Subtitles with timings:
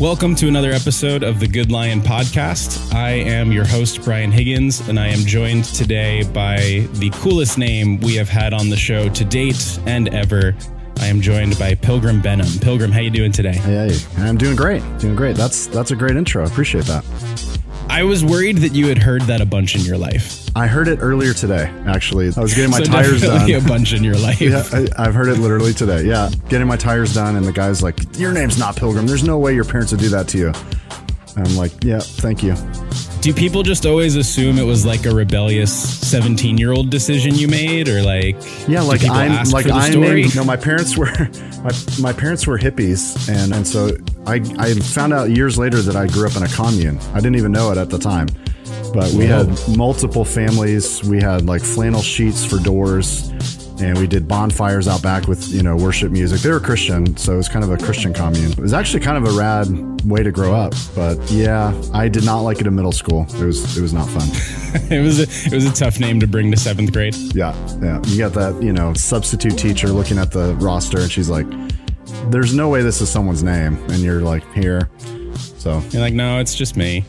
[0.00, 2.92] Welcome to another episode of the GoodLion Podcast.
[2.92, 8.00] I am your host, Brian Higgins, and I am joined today by the coolest name
[8.00, 10.56] we have had on the show to date and ever.
[10.98, 12.48] I am joined by Pilgrim Benham.
[12.60, 13.52] Pilgrim, how you doing today?
[13.54, 14.82] Hey, I'm doing great.
[14.98, 15.36] Doing great.
[15.36, 16.42] That's that's a great intro.
[16.42, 17.04] I appreciate that.
[17.88, 20.48] I was worried that you had heard that a bunch in your life.
[20.56, 21.72] I heard it earlier today.
[21.86, 23.50] Actually, I was getting my so tires done.
[23.50, 24.40] a bunch in your life.
[24.40, 24.64] Yeah,
[24.96, 26.04] I, have heard it literally today.
[26.04, 29.06] Yeah, getting my tires done, and the guy's like, "Your name's not Pilgrim.
[29.06, 30.52] There's no way your parents would do that to you."
[31.36, 32.54] I'm like, "Yeah, thank you."
[33.24, 35.72] Do people just always assume it was like a rebellious
[36.06, 38.36] 17 year old decision you made, or like
[38.68, 40.36] yeah, like I'm like I named.
[40.36, 41.06] No, my parents were
[41.64, 45.96] my, my parents were hippies, and and so I I found out years later that
[45.96, 46.98] I grew up in a commune.
[47.14, 48.26] I didn't even know it at the time
[48.92, 51.02] but we had multiple families.
[51.02, 53.32] We had like flannel sheets for doors,
[53.84, 56.40] and we did bonfires out back with you know worship music.
[56.40, 58.52] They were Christian, so it was kind of a Christian commune.
[58.52, 60.72] It was actually kind of a rad way to grow up.
[60.94, 63.26] But yeah, I did not like it in middle school.
[63.34, 64.28] It was it was not fun.
[64.90, 67.14] it was a, it was a tough name to bring to seventh grade.
[67.34, 68.00] Yeah, yeah.
[68.06, 71.46] You got that you know substitute teacher looking at the roster, and she's like,
[72.30, 74.88] "There's no way this is someone's name," and you're like, "Here."
[75.58, 77.06] So you're like, no, it's just me.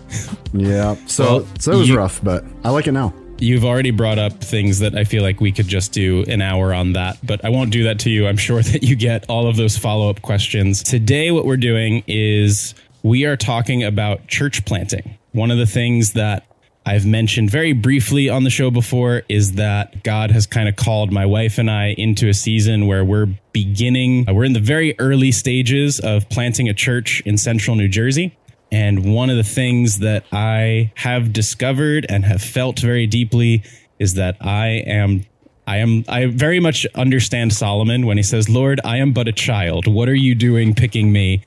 [0.54, 0.96] Yeah.
[1.08, 3.14] So well, so it was you, rough, but I like it now.
[3.38, 6.74] You've already brought up things that I feel like we could just do an hour
[6.74, 8.28] on that, but I won't do that to you.
[8.28, 10.82] I'm sure that you get all of those follow up questions.
[10.82, 15.18] Today, what we're doing is we are talking about church planting.
[15.34, 16.48] One of the things that
[16.86, 21.12] I've mentioned very briefly on the show before is that God has kind of called
[21.12, 24.98] my wife and I into a season where we're beginning, uh, we're in the very
[25.00, 28.38] early stages of planting a church in central New Jersey.
[28.76, 33.64] And one of the things that I have discovered and have felt very deeply
[34.00, 35.26] is that I am
[35.66, 39.32] I am I very much understand Solomon when he says, "Lord, I am but a
[39.32, 39.88] child.
[39.88, 41.42] What are you doing picking me?"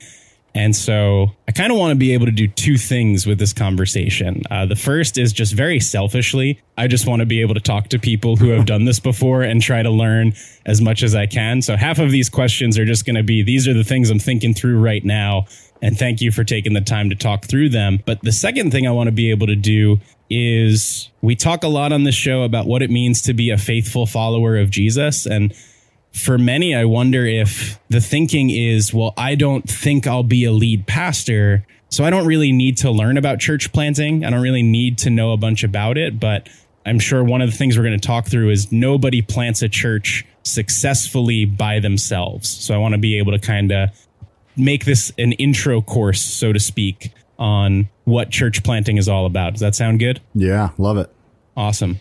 [0.55, 3.53] And so I kind of want to be able to do two things with this
[3.53, 4.41] conversation.
[4.49, 7.89] Uh, the first is just very selfishly, I just want to be able to talk
[7.89, 10.33] to people who have done this before and try to learn
[10.65, 11.61] as much as I can.
[11.61, 14.17] So half of these questions are just going to be these are the things I'm
[14.17, 15.45] thinking through right now.
[15.81, 17.99] And thank you for taking the time to talk through them.
[18.05, 21.67] But the second thing I want to be able to do is we talk a
[21.67, 25.25] lot on this show about what it means to be a faithful follower of Jesus.
[25.25, 25.53] And
[26.11, 30.51] for many, I wonder if the thinking is, well, I don't think I'll be a
[30.51, 31.65] lead pastor.
[31.89, 34.23] So I don't really need to learn about church planting.
[34.25, 36.19] I don't really need to know a bunch about it.
[36.19, 36.49] But
[36.85, 39.69] I'm sure one of the things we're going to talk through is nobody plants a
[39.69, 42.49] church successfully by themselves.
[42.49, 43.89] So I want to be able to kind of
[44.59, 49.53] make this an intro course, so to speak, on what church planting is all about.
[49.53, 50.21] Does that sound good?
[50.35, 51.09] Yeah, love it.
[51.55, 51.99] Awesome.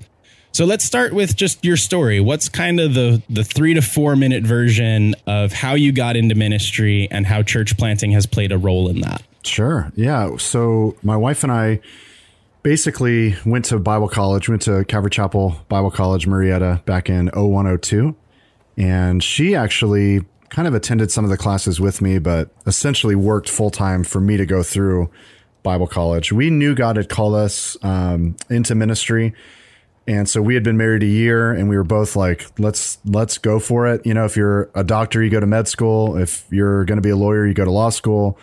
[0.53, 2.21] So let's start with just your story.
[2.21, 6.35] What's kind of the the 3 to 4 minute version of how you got into
[6.35, 9.23] ministry and how church planting has played a role in that?
[9.45, 9.93] Sure.
[9.95, 10.37] Yeah.
[10.39, 11.81] So my wife and I
[12.63, 18.17] basically went to Bible college, went to Calvary Chapel Bible College Murrieta back in 0102
[18.77, 23.49] and she actually kind of attended some of the classes with me but essentially worked
[23.49, 25.11] full time for me to go through
[25.63, 26.33] Bible college.
[26.33, 29.35] We knew God had called us um, into ministry
[30.09, 33.37] and so we had been married a year and we were both like, let's, let's
[33.37, 34.07] go for it.
[34.07, 36.17] You know, if you're a doctor, you go to med school.
[36.17, 38.39] If you're going to be a lawyer, you go to law school.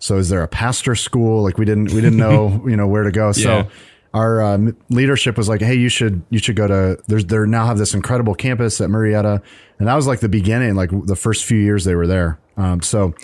[0.00, 1.42] So is there a pastor school?
[1.42, 3.32] Like we didn't, we didn't know, you know, where to go.
[3.32, 3.68] So yeah.
[4.14, 7.66] Our um, leadership was like, Hey, you should, you should go to, there's, they now
[7.66, 9.42] have this incredible campus at Murrieta,"
[9.78, 12.38] And that was like the beginning, like the first few years they were there.
[12.56, 13.14] Um, so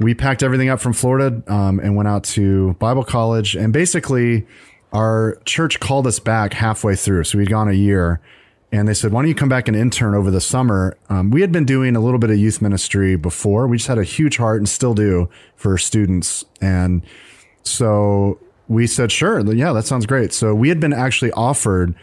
[0.00, 4.46] we packed everything up from Florida um, and went out to Bible college and basically,
[4.94, 7.24] our church called us back halfway through.
[7.24, 8.20] So we'd gone a year
[8.70, 10.96] and they said, why don't you come back and intern over the summer?
[11.08, 13.66] Um, we had been doing a little bit of youth ministry before.
[13.66, 16.44] We just had a huge heart and still do for students.
[16.60, 17.04] And
[17.64, 18.38] so
[18.68, 19.40] we said, sure.
[19.52, 20.32] Yeah, that sounds great.
[20.32, 21.94] So we had been actually offered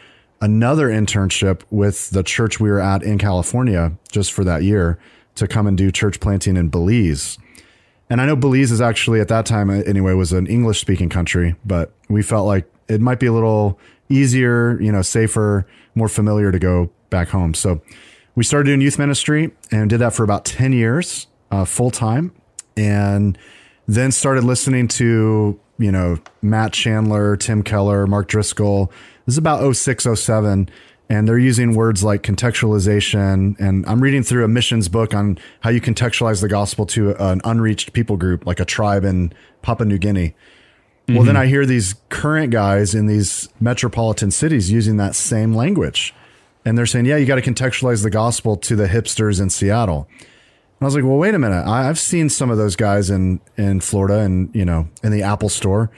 [0.42, 5.00] another internship with the church we were at in California just for that year
[5.36, 7.38] to come and do church planting in Belize.
[8.10, 11.56] And I know Belize is actually at that time anyway was an English speaking country,
[11.66, 13.80] but we felt like it might be a little
[14.10, 15.66] easier, you know, safer,
[15.96, 17.54] more familiar to go back home.
[17.54, 17.82] So
[18.36, 22.34] we started doing youth ministry and did that for about 10 years, uh, full time.
[22.76, 23.38] And
[23.88, 28.92] then started listening to, you know, Matt Chandler, Tim Keller, Mark Driscoll.
[29.26, 30.70] This is about 06, 07.
[31.10, 33.60] And they're using words like contextualization.
[33.60, 37.42] And I'm reading through a missions book on how you contextualize the gospel to an
[37.44, 40.30] unreached people group, like a tribe in Papua New Guinea.
[40.30, 41.16] Mm-hmm.
[41.16, 41.42] Well, then mm-hmm.
[41.42, 46.14] I hear these current guys in these metropolitan cities using that same language.
[46.64, 50.08] And they're saying, yeah, you got to contextualize the gospel to the hipsters in Seattle.
[50.82, 51.64] I was like, well, wait a minute.
[51.64, 55.22] I, I've seen some of those guys in in Florida and you know in the
[55.22, 55.92] Apple Store.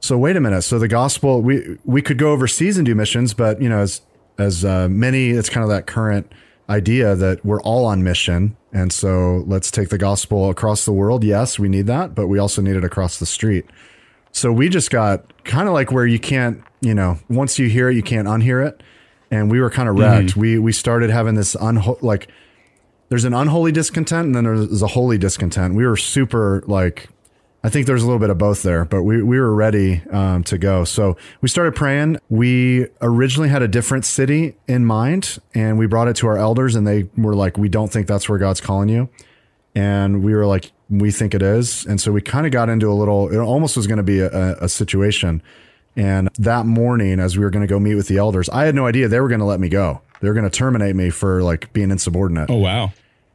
[0.00, 0.62] So wait a minute.
[0.62, 4.02] So the gospel, we we could go overseas and do missions, but you know, as
[4.38, 6.30] as uh, many, it's kind of that current
[6.68, 11.24] idea that we're all on mission, and so let's take the gospel across the world.
[11.24, 13.66] Yes, we need that, but we also need it across the street.
[14.30, 17.88] So we just got kind of like where you can't, you know, once you hear
[17.88, 18.82] it, you can't unhear it,
[19.30, 20.30] and we were kind of wrecked.
[20.30, 20.40] Mm-hmm.
[20.40, 22.28] We we started having this unho- like
[23.14, 25.76] there's an unholy discontent and then there's a holy discontent.
[25.76, 27.08] We were super like
[27.62, 30.42] I think there's a little bit of both there, but we, we were ready um,
[30.42, 30.82] to go.
[30.82, 32.18] So we started praying.
[32.28, 36.74] We originally had a different city in mind and we brought it to our elders
[36.74, 39.08] and they were like, we don't think that's where God's calling you.
[39.76, 41.86] And we were like, we think it is.
[41.86, 44.18] And so we kind of got into a little, it almost was going to be
[44.18, 45.40] a, a situation.
[45.94, 48.74] And that morning, as we were going to go meet with the elders, I had
[48.74, 50.02] no idea they were going to let me go.
[50.20, 52.50] They were going to terminate me for like being insubordinate.
[52.50, 52.92] Oh, wow.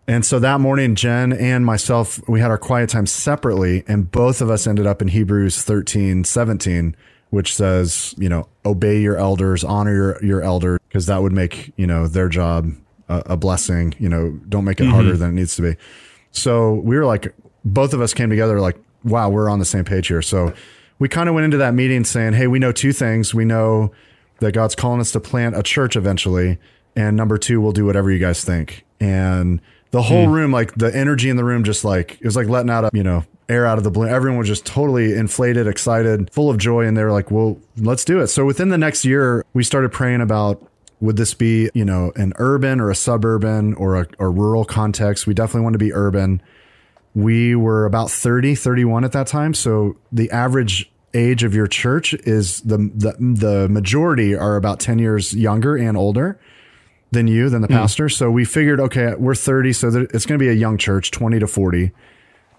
[0.09, 4.41] And so that morning, Jen and myself, we had our quiet time separately, and both
[4.41, 6.95] of us ended up in Hebrews 13, 17,
[7.29, 11.71] which says, you know, obey your elders, honor your, your elder, because that would make,
[11.77, 12.71] you know, their job
[13.07, 13.93] a, a blessing.
[13.99, 14.93] You know, don't make it mm-hmm.
[14.93, 15.75] harder than it needs to be.
[16.31, 19.85] So we were like, both of us came together like, wow, we're on the same
[19.85, 20.23] page here.
[20.23, 20.55] So
[20.97, 23.35] we kind of went into that meeting saying, hey, we know two things.
[23.35, 23.91] We know
[24.39, 26.57] that God's calling us to plant a church eventually.
[26.95, 28.87] And number two, we'll do whatever you guys think.
[28.99, 30.33] And the whole mm.
[30.33, 32.89] room, like the energy in the room, just like it was like letting out a
[32.93, 34.09] you know air out of the balloon.
[34.09, 38.05] Everyone was just totally inflated, excited, full of joy, and they were like, "Well, let's
[38.05, 40.65] do it." So within the next year, we started praying about
[41.01, 45.25] would this be you know an urban or a suburban or a, a rural context.
[45.25, 46.41] We definitely want to be urban.
[47.15, 49.55] We were about 30, 31 at that time.
[49.55, 54.99] So the average age of your church is the the, the majority are about 10
[54.99, 56.39] years younger and older
[57.11, 57.75] than you, than the mm.
[57.75, 58.09] pastor.
[58.09, 61.39] So we figured, okay, we're 30, so it's going to be a young church, 20
[61.39, 61.91] to 40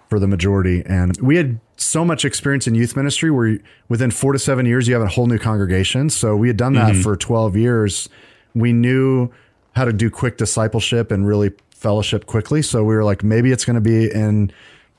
[0.09, 0.83] for the majority.
[0.85, 3.59] And we had so much experience in youth ministry where
[3.89, 6.11] within four to seven years, you have a whole new congregation.
[6.11, 7.03] So we had done that mm-hmm.
[7.03, 8.09] for 12 years.
[8.55, 9.31] We knew
[9.77, 12.61] how to do quick discipleship and really fellowship quickly.
[12.61, 14.53] So we were like, maybe it's going to be in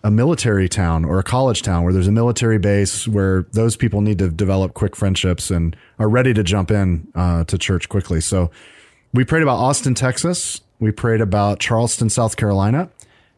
[0.04, 4.02] a military town or a college town where there's a military base where those people
[4.02, 8.20] need to develop quick friendships and are ready to jump in uh, to church quickly.
[8.20, 8.50] So
[9.14, 10.62] we prayed about Austin, Texas.
[10.80, 12.90] We prayed about Charleston, South Carolina.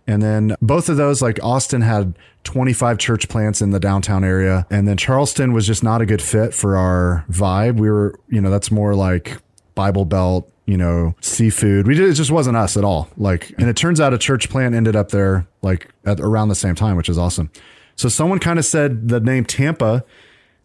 [0.05, 4.67] And then both of those, like Austin had 25 church plants in the downtown area.
[4.69, 7.77] And then Charleston was just not a good fit for our vibe.
[7.77, 9.37] We were, you know, that's more like
[9.75, 11.87] Bible Belt, you know, seafood.
[11.87, 13.09] We did, it just wasn't us at all.
[13.17, 16.55] Like, and it turns out a church plant ended up there like at around the
[16.55, 17.49] same time, which is awesome.
[17.95, 20.03] So someone kind of said the name Tampa,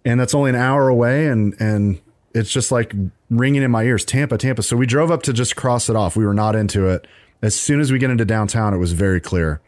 [0.04, 1.26] and that's only an hour away.
[1.26, 2.00] And, and
[2.34, 2.92] it's just like
[3.30, 4.62] ringing in my ears Tampa, Tampa.
[4.62, 6.16] So we drove up to just cross it off.
[6.16, 7.06] We were not into it.
[7.40, 9.60] As soon as we get into downtown, it was very clear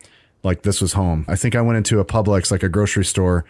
[0.42, 1.24] like this was home.
[1.28, 3.44] I think I went into a Publix, like a grocery store,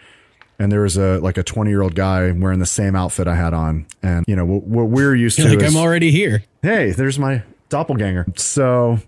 [0.59, 3.35] and there was a like a 20 year old guy wearing the same outfit I
[3.35, 3.85] had on.
[4.03, 5.55] And, you know, what, what we're used You're to.
[5.55, 6.43] Like, is, I'm already here.
[6.61, 8.27] Hey, there's my doppelganger.
[8.35, 8.99] So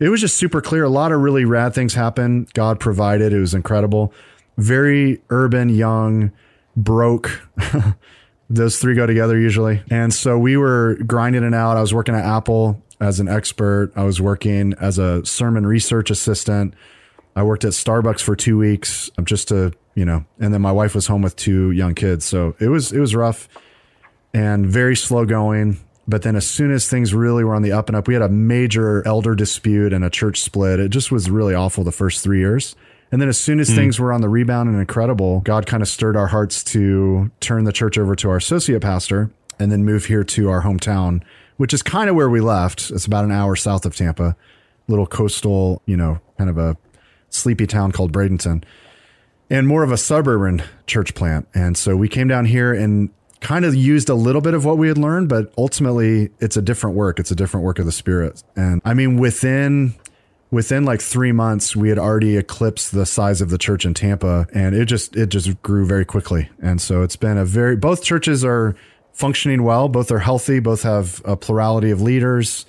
[0.00, 0.84] it was just super clear.
[0.84, 2.52] A lot of really rad things happened.
[2.54, 3.32] God provided.
[3.32, 4.12] It was incredible.
[4.56, 6.32] Very urban, young,
[6.76, 7.48] broke.
[8.50, 9.82] Those three go together usually.
[9.90, 11.76] And so we were grinding it out.
[11.76, 13.92] I was working at Apple as an expert.
[13.94, 16.74] I was working as a sermon research assistant.
[17.36, 20.72] I worked at Starbucks for two weeks um, just to, you know, and then my
[20.72, 22.24] wife was home with two young kids.
[22.24, 23.48] So it was, it was rough
[24.34, 25.78] and very slow going.
[26.08, 28.22] But then as soon as things really were on the up and up, we had
[28.22, 30.80] a major elder dispute and a church split.
[30.80, 32.74] It just was really awful the first three years.
[33.10, 33.74] And then as soon as mm.
[33.74, 37.64] things were on the rebound and incredible, God kind of stirred our hearts to turn
[37.64, 41.22] the church over to our associate pastor and then move here to our hometown,
[41.56, 42.90] which is kind of where we left.
[42.90, 44.36] It's about an hour south of Tampa,
[44.88, 46.76] little coastal, you know, kind of a
[47.30, 48.62] sleepy town called Bradenton
[49.50, 51.48] and more of a suburban church plant.
[51.54, 53.10] And so we came down here and
[53.40, 56.62] kind of used a little bit of what we had learned, but ultimately it's a
[56.62, 57.18] different work.
[57.18, 58.42] It's a different work of the spirit.
[58.56, 59.94] And I mean, within
[60.50, 64.46] within like three months we had already eclipsed the size of the church in tampa
[64.54, 66.48] and it just it just grew very quickly.
[66.60, 68.74] And so it's been a very both churches are
[69.12, 69.88] functioning well.
[69.88, 70.60] Both are healthy.
[70.60, 72.66] Both have a plurality of leaders.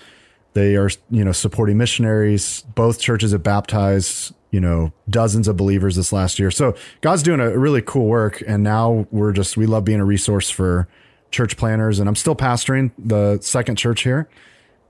[0.53, 2.63] They are you know supporting missionaries.
[2.75, 6.51] Both churches have baptized you know dozens of believers this last year.
[6.51, 10.05] So god's doing a really cool work and now we're just we love being a
[10.05, 10.88] resource for
[11.31, 14.27] church planners and i'm still pastoring the second church here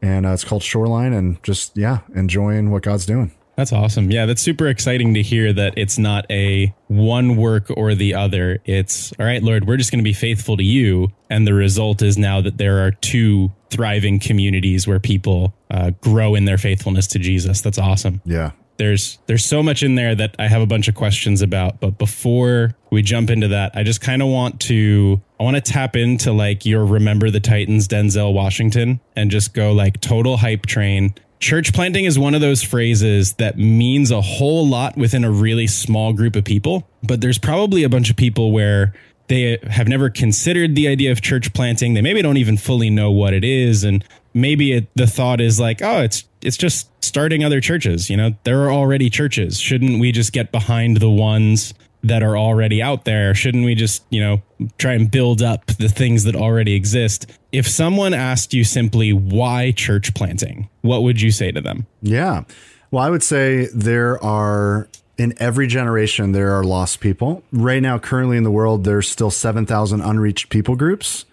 [0.02, 3.32] and uh, it's called Shoreline, and just yeah, enjoying what God's doing.
[3.60, 4.10] That's awesome.
[4.10, 8.62] Yeah, that's super exciting to hear that it's not a one work or the other.
[8.64, 11.10] It's all right, Lord, we're just going to be faithful to you.
[11.30, 16.36] And the result is now that there are two thriving communities where people uh, grow
[16.36, 17.60] in their faithfulness to Jesus.
[17.60, 18.22] That's awesome.
[18.24, 18.52] Yeah.
[18.80, 21.80] There's there's so much in there that I have a bunch of questions about.
[21.80, 25.62] But before we jump into that, I just kind of want to I want to
[25.62, 30.66] tap into like your remember the Titans Denzel Washington and just go like total hype
[30.66, 31.14] train.
[31.40, 35.68] Church planting is one of those phrases that means a whole lot within a really
[35.68, 38.94] small group of people, but there's probably a bunch of people where
[39.28, 41.94] they have never considered the idea of church planting.
[41.94, 45.60] They maybe don't even fully know what it is and maybe it, the thought is
[45.60, 48.10] like, oh, it's it's just starting other churches.
[48.10, 49.60] You know, there are already churches.
[49.60, 53.34] Shouldn't we just get behind the ones that are already out there?
[53.34, 54.42] Shouldn't we just, you know,
[54.78, 57.26] try and build up the things that already exist?
[57.52, 61.88] If someone asked you simply why church planting, what would you say to them?
[62.02, 62.44] Yeah.
[62.92, 67.44] Well, I would say there are in every generation there are lost people.
[67.52, 71.26] Right now currently in the world there's still 7,000 unreached people groups.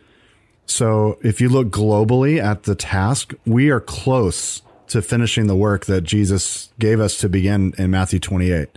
[0.67, 5.87] So if you look globally at the task, we are close to finishing the work
[5.87, 8.69] that Jesus gave us to begin in Matthew 28.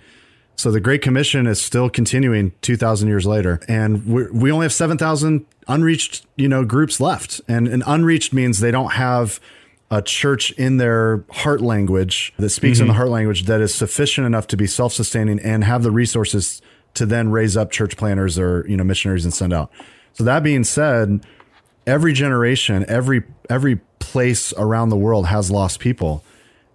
[0.55, 5.45] So the Great Commission is still continuing 2,000 years later, and we only have 7,000
[5.67, 7.39] unreached, you know, groups left.
[7.47, 9.39] And, and unreached means they don't have
[9.91, 12.83] a church in their heart language that speaks mm-hmm.
[12.83, 16.61] in the heart language that is sufficient enough to be self-sustaining and have the resources
[16.93, 19.71] to then raise up church planners or you know missionaries and send out.
[20.13, 21.25] So that being said,
[21.89, 26.23] every generation, every every place around the world has lost people,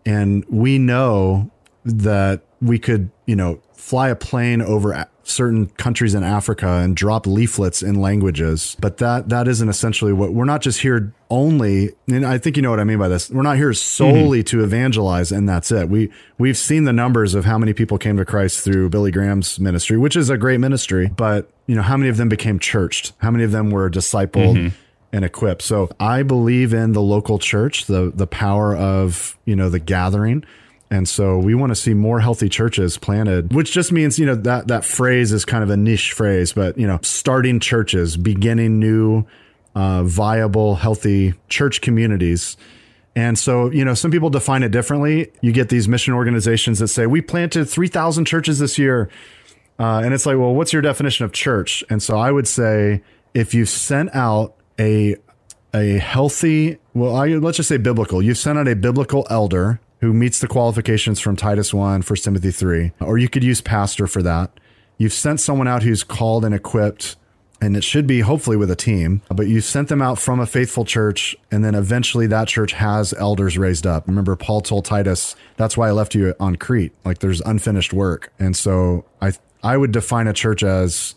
[0.04, 1.50] and we know
[1.84, 7.26] that we could you know fly a plane over certain countries in Africa and drop
[7.26, 8.76] leaflets in languages.
[8.80, 12.62] But that that isn't essentially what we're not just here only and I think you
[12.62, 13.30] know what I mean by this.
[13.30, 14.58] We're not here solely mm-hmm.
[14.58, 15.88] to evangelize and that's it.
[15.88, 19.58] We we've seen the numbers of how many people came to Christ through Billy Graham's
[19.60, 23.12] ministry, which is a great ministry, but you know, how many of them became churched?
[23.18, 24.56] How many of them were discipled?
[24.56, 24.80] Mm-hmm
[25.14, 25.62] and equipped.
[25.62, 30.44] So I believe in the local church, the the power of, you know, the gathering.
[30.90, 34.34] And so we want to see more healthy churches planted, which just means, you know,
[34.34, 38.80] that that phrase is kind of a niche phrase, but you know, starting churches, beginning
[38.80, 39.24] new
[39.76, 42.56] uh, viable, healthy church communities.
[43.14, 45.30] And so, you know, some people define it differently.
[45.40, 49.08] You get these mission organizations that say, we planted 3,000 churches this year.
[49.78, 51.84] Uh, and it's like, well, what's your definition of church?
[51.88, 53.02] And so I would say
[53.32, 55.16] if you sent out a,
[55.72, 60.12] a healthy, well, I, let's just say biblical, you've sent out a biblical elder who
[60.12, 64.22] meets the qualifications from Titus 1, 1 Timothy 3, or you could use pastor for
[64.22, 64.50] that.
[64.98, 67.16] You've sent someone out who's called and equipped,
[67.60, 70.46] and it should be hopefully with a team, but you sent them out from a
[70.46, 74.06] faithful church, and then eventually that church has elders raised up.
[74.06, 76.92] Remember, Paul told Titus, that's why I left you on Crete.
[77.04, 78.32] Like there's unfinished work.
[78.38, 81.14] And so I, I would define a church as,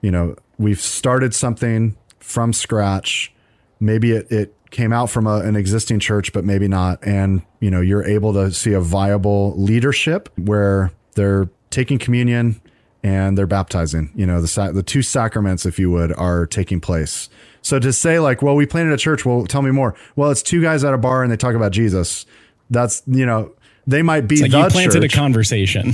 [0.00, 3.32] you know, we've started something from scratch.
[3.78, 6.98] Maybe it, it came out from a, an existing church, but maybe not.
[7.06, 12.60] And, you know, you're able to see a viable leadership where they're taking communion
[13.02, 14.10] and they're baptizing.
[14.16, 17.28] You know, the, the two sacraments, if you would, are taking place.
[17.60, 19.24] So to say like, well, we planted a church.
[19.26, 19.94] Well, tell me more.
[20.16, 22.24] Well, it's two guys at a bar and they talk about Jesus.
[22.70, 23.52] That's, you know,
[23.86, 25.14] they might be like the you planted church.
[25.14, 25.92] a conversation.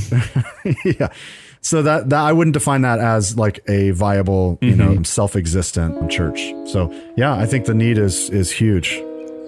[0.84, 1.12] yeah
[1.62, 4.94] so that, that I wouldn't define that as like a viable, you mm-hmm.
[4.94, 6.40] know, self-existent church.
[6.66, 9.00] So yeah, I think the need is is huge.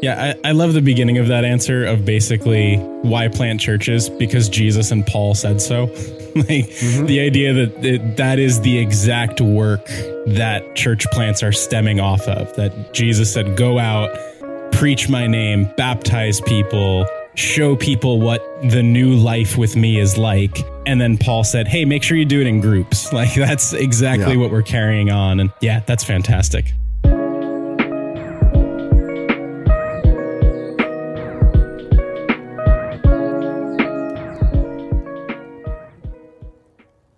[0.03, 4.49] Yeah, I, I love the beginning of that answer of basically why plant churches because
[4.49, 5.85] Jesus and Paul said so.
[6.35, 7.07] like mm-hmm.
[7.07, 9.85] the idea that it, that is the exact work
[10.27, 12.55] that church plants are stemming off of.
[12.57, 14.11] That Jesus said, "Go out,
[14.73, 20.59] preach my name, baptize people, show people what the new life with me is like.
[20.87, 23.11] And then Paul said, Hey, make sure you do it in groups.
[23.23, 24.41] Like that's exactly yeah.
[24.41, 25.39] what we're carrying on.
[25.39, 26.73] And yeah, that's fantastic.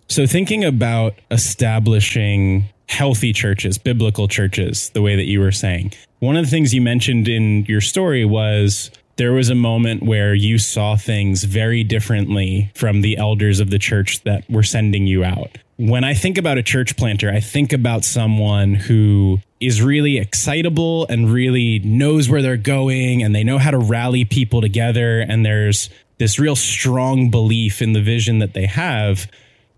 [0.07, 6.37] So, thinking about establishing healthy churches, biblical churches, the way that you were saying, one
[6.37, 10.57] of the things you mentioned in your story was there was a moment where you
[10.57, 15.57] saw things very differently from the elders of the church that were sending you out.
[15.77, 21.05] When I think about a church planter, I think about someone who is really excitable
[21.07, 25.19] and really knows where they're going and they know how to rally people together.
[25.21, 29.29] And there's this real strong belief in the vision that they have.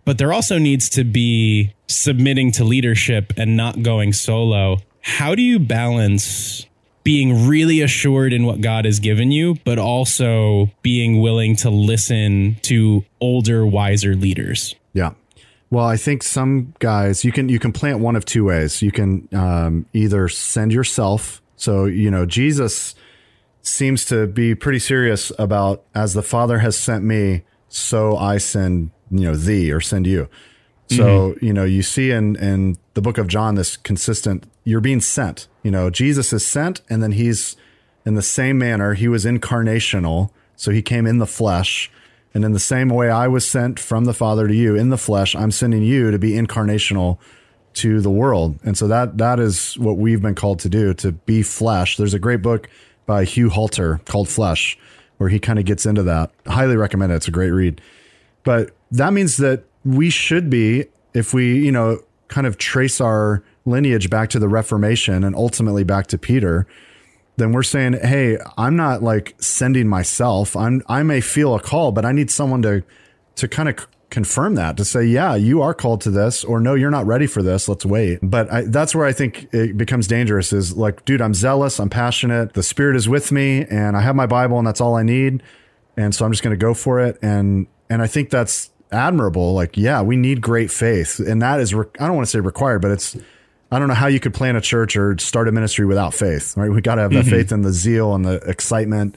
[0.05, 4.77] But there also needs to be submitting to leadership and not going solo.
[5.01, 6.66] How do you balance
[7.07, 12.57] being really assured in what God has given you, but also being willing to listen
[12.63, 14.75] to older, wiser leaders.
[14.91, 15.13] Yeah.
[15.69, 18.81] Well, I think some guys you can you can plant one of two ways.
[18.81, 21.41] You can um, either send yourself.
[21.55, 22.93] So you know Jesus
[23.61, 28.91] seems to be pretty serious about as the Father has sent me, so I send,
[29.11, 30.27] you know, thee or send you.
[30.89, 31.45] So, mm-hmm.
[31.45, 35.47] you know, you see in, in the book of John this consistent, you're being sent.
[35.63, 37.55] You know, Jesus is sent, and then he's
[38.05, 40.29] in the same manner, he was incarnational.
[40.55, 41.91] So he came in the flesh.
[42.33, 44.97] And in the same way I was sent from the Father to you in the
[44.97, 47.17] flesh, I'm sending you to be incarnational
[47.75, 48.59] to the world.
[48.63, 51.97] And so that that is what we've been called to do, to be flesh.
[51.97, 52.69] There's a great book
[53.05, 54.77] by Hugh Halter called Flesh,
[55.17, 56.31] where he kind of gets into that.
[56.45, 57.15] Highly recommend it.
[57.15, 57.81] It's a great read.
[58.43, 63.43] But that means that we should be, if we, you know, kind of trace our
[63.65, 66.67] lineage back to the Reformation and ultimately back to Peter,
[67.37, 70.55] then we're saying, hey, I'm not like sending myself.
[70.55, 72.83] I'm I may feel a call, but I need someone to
[73.35, 76.73] to kind of confirm that to say, yeah, you are called to this, or no,
[76.73, 77.69] you're not ready for this.
[77.69, 78.19] Let's wait.
[78.23, 80.51] But I, that's where I think it becomes dangerous.
[80.51, 84.15] Is like, dude, I'm zealous, I'm passionate, the Spirit is with me, and I have
[84.15, 85.43] my Bible, and that's all I need,
[85.95, 87.19] and so I'm just going to go for it.
[87.21, 89.53] And and I think that's admirable.
[89.53, 92.39] Like, yeah, we need great faith, and that is re- I don't want to say
[92.39, 93.17] required, but it's
[93.71, 96.55] I don't know how you could plant a church or start a ministry without faith,
[96.55, 96.71] right?
[96.71, 97.29] We got to have that mm-hmm.
[97.29, 99.15] faith and the zeal and the excitement.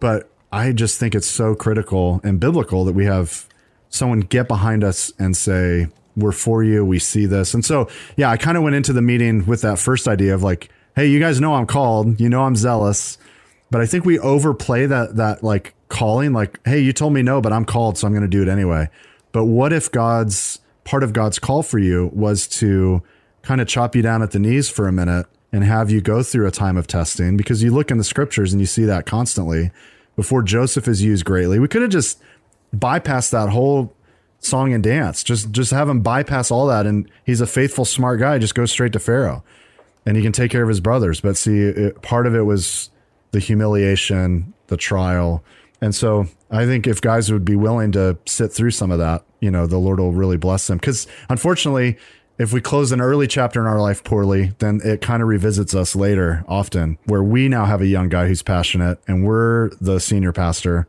[0.00, 3.46] But I just think it's so critical and biblical that we have
[3.88, 5.86] someone get behind us and say,
[6.16, 6.84] we're for you.
[6.84, 7.54] We see this.
[7.54, 10.42] And so, yeah, I kind of went into the meeting with that first idea of
[10.42, 13.18] like, hey, you guys know I'm called, you know I'm zealous,
[13.70, 17.40] but I think we overplay that that like calling like, hey, you told me no,
[17.40, 18.88] but I'm called, so I'm going to do it anyway.
[19.32, 23.02] But what if God's part of God's call for you was to
[23.42, 26.22] kind of chop you down at the knees for a minute and have you go
[26.22, 29.06] through a time of testing because you look in the scriptures and you see that
[29.06, 29.70] constantly
[30.16, 31.58] before Joseph is used greatly.
[31.58, 32.20] We could have just
[32.74, 33.94] bypassed that whole
[34.38, 35.22] song and dance.
[35.22, 38.70] Just just have him bypass all that and he's a faithful smart guy, just goes
[38.70, 39.44] straight to Pharaoh.
[40.04, 41.20] And he can take care of his brothers.
[41.20, 42.90] But see, it, part of it was
[43.32, 45.42] the humiliation, the trial.
[45.80, 49.24] And so I think if guys would be willing to sit through some of that,
[49.40, 50.78] you know, the Lord will really bless them.
[50.78, 51.98] Because unfortunately,
[52.38, 55.74] if we close an early chapter in our life poorly, then it kind of revisits
[55.74, 60.00] us later often, where we now have a young guy who's passionate and we're the
[60.00, 60.86] senior pastor.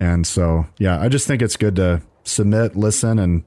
[0.00, 3.44] And so, yeah, I just think it's good to submit, listen, and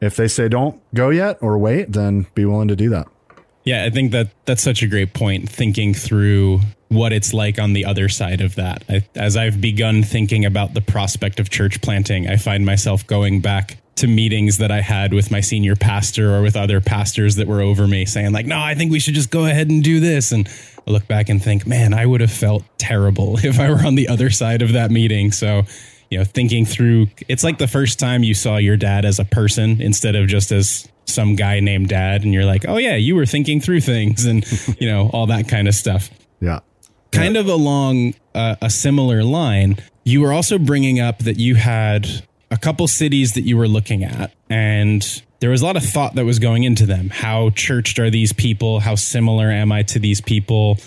[0.00, 3.06] if they say don't go yet or wait, then be willing to do that.
[3.64, 5.48] Yeah, I think that that's such a great point.
[5.48, 8.84] Thinking through what it's like on the other side of that.
[8.88, 13.40] I, as I've begun thinking about the prospect of church planting, I find myself going
[13.40, 17.48] back to meetings that I had with my senior pastor or with other pastors that
[17.48, 20.00] were over me saying like, no, I think we should just go ahead and do
[20.00, 20.32] this.
[20.32, 20.48] And
[20.86, 23.94] I look back and think, man, I would have felt terrible if I were on
[23.94, 25.32] the other side of that meeting.
[25.32, 25.62] So,
[26.10, 29.24] you know, thinking through, it's like the first time you saw your dad as a
[29.24, 32.22] person instead of just as some guy named dad.
[32.22, 34.44] And you're like, oh yeah, you were thinking through things and,
[34.80, 36.10] you know, all that kind of stuff.
[36.40, 36.60] Yeah.
[37.16, 42.06] Kind of along a similar line, you were also bringing up that you had
[42.50, 46.14] a couple cities that you were looking at and there was a lot of thought
[46.14, 47.10] that was going into them.
[47.10, 48.80] How churched are these people?
[48.80, 50.78] How similar am I to these people?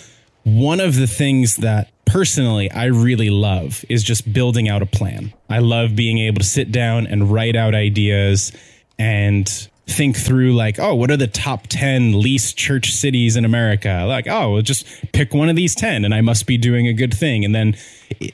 [0.43, 5.33] One of the things that personally I really love is just building out a plan.
[5.49, 8.51] I love being able to sit down and write out ideas
[8.97, 14.05] and think through like, oh, what are the top 10 least church cities in America?
[14.07, 16.93] Like, oh, well, just pick one of these 10 and I must be doing a
[16.93, 17.43] good thing.
[17.45, 17.75] And then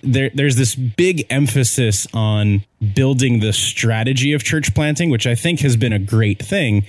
[0.04, 2.64] there, there's this big emphasis on
[2.94, 6.86] building the strategy of church planting, which I think has been a great thing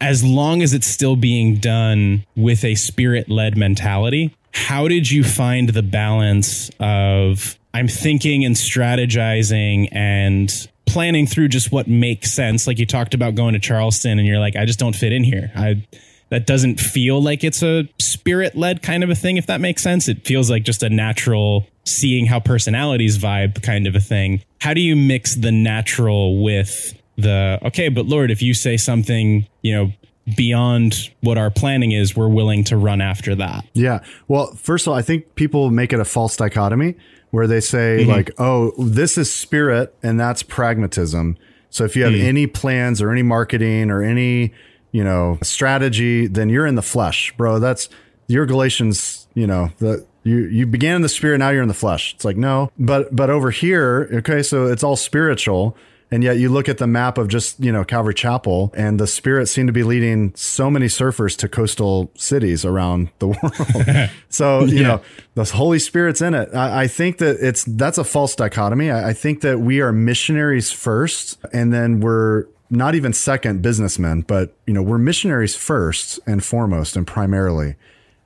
[0.00, 4.34] as long as it's still being done with a spirit led mentality.
[4.52, 11.70] How did you find the balance of I'm thinking and strategizing and planning through just
[11.72, 12.66] what makes sense.
[12.66, 15.24] Like you talked about going to Charleston and you're like, I just don't fit in
[15.24, 15.50] here.
[15.54, 15.86] I
[16.30, 19.82] that doesn't feel like it's a spirit led kind of a thing, if that makes
[19.82, 20.08] sense.
[20.08, 24.42] It feels like just a natural seeing how personalities vibe kind of a thing.
[24.60, 29.46] How do you mix the natural with the okay, but Lord, if you say something,
[29.62, 29.92] you know,
[30.36, 33.64] beyond what our planning is, we're willing to run after that.
[33.74, 34.00] Yeah.
[34.28, 36.94] Well, first of all, I think people make it a false dichotomy
[37.30, 38.10] where they say mm-hmm.
[38.10, 41.36] like, "Oh, this is spirit and that's pragmatism."
[41.70, 42.22] So if you have mm.
[42.22, 44.52] any plans or any marketing or any,
[44.90, 47.60] you know, strategy, then you're in the flesh, bro.
[47.60, 47.88] That's
[48.26, 51.74] your Galatians, you know, the you you began in the spirit, now you're in the
[51.74, 52.14] flesh.
[52.14, 52.70] It's like, no.
[52.78, 55.76] But but over here, okay, so it's all spiritual.
[56.12, 59.06] And yet you look at the map of just, you know, Calvary Chapel and the
[59.06, 64.10] spirit seemed to be leading so many surfers to coastal cities around the world.
[64.28, 64.86] so, you yeah.
[64.88, 65.02] know,
[65.34, 66.52] the Holy Spirit's in it.
[66.52, 68.90] I, I, think that it's, that's a false dichotomy.
[68.90, 74.22] I, I think that we are missionaries first and then we're not even second businessmen,
[74.22, 77.76] but, you know, we're missionaries first and foremost and primarily.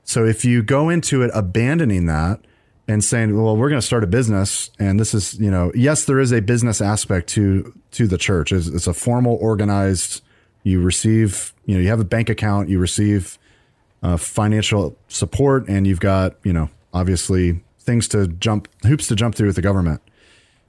[0.05, 2.41] So if you go into it abandoning that,
[2.87, 4.71] and saying, well, we're going to start a business.
[4.79, 8.53] And this is, you know, yes, there is a business aspect to, to the church.
[8.53, 10.23] It's, it's a formal, organized,
[10.65, 13.39] you receive, you know, you have a bank account, you receive
[14.03, 19.35] uh, financial support, and you've got, you know, obviously things to jump, hoops to jump
[19.35, 20.03] through with the government.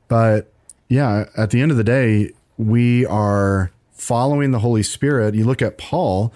[0.08, 0.51] But
[0.88, 5.36] yeah, at the end of the day, we are following the Holy Spirit.
[5.36, 6.32] You look at Paul,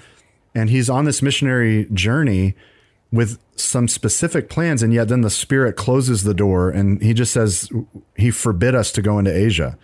[0.54, 2.56] and he's on this missionary journey
[3.12, 7.34] with some specific plans and yet then the spirit closes the door and he just
[7.34, 7.70] says
[8.16, 9.78] he forbid us to go into asia.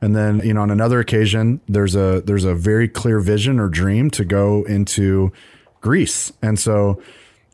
[0.00, 3.68] And then you know on another occasion there's a there's a very clear vision or
[3.68, 5.32] dream to go into
[5.80, 6.32] greece.
[6.42, 7.00] And so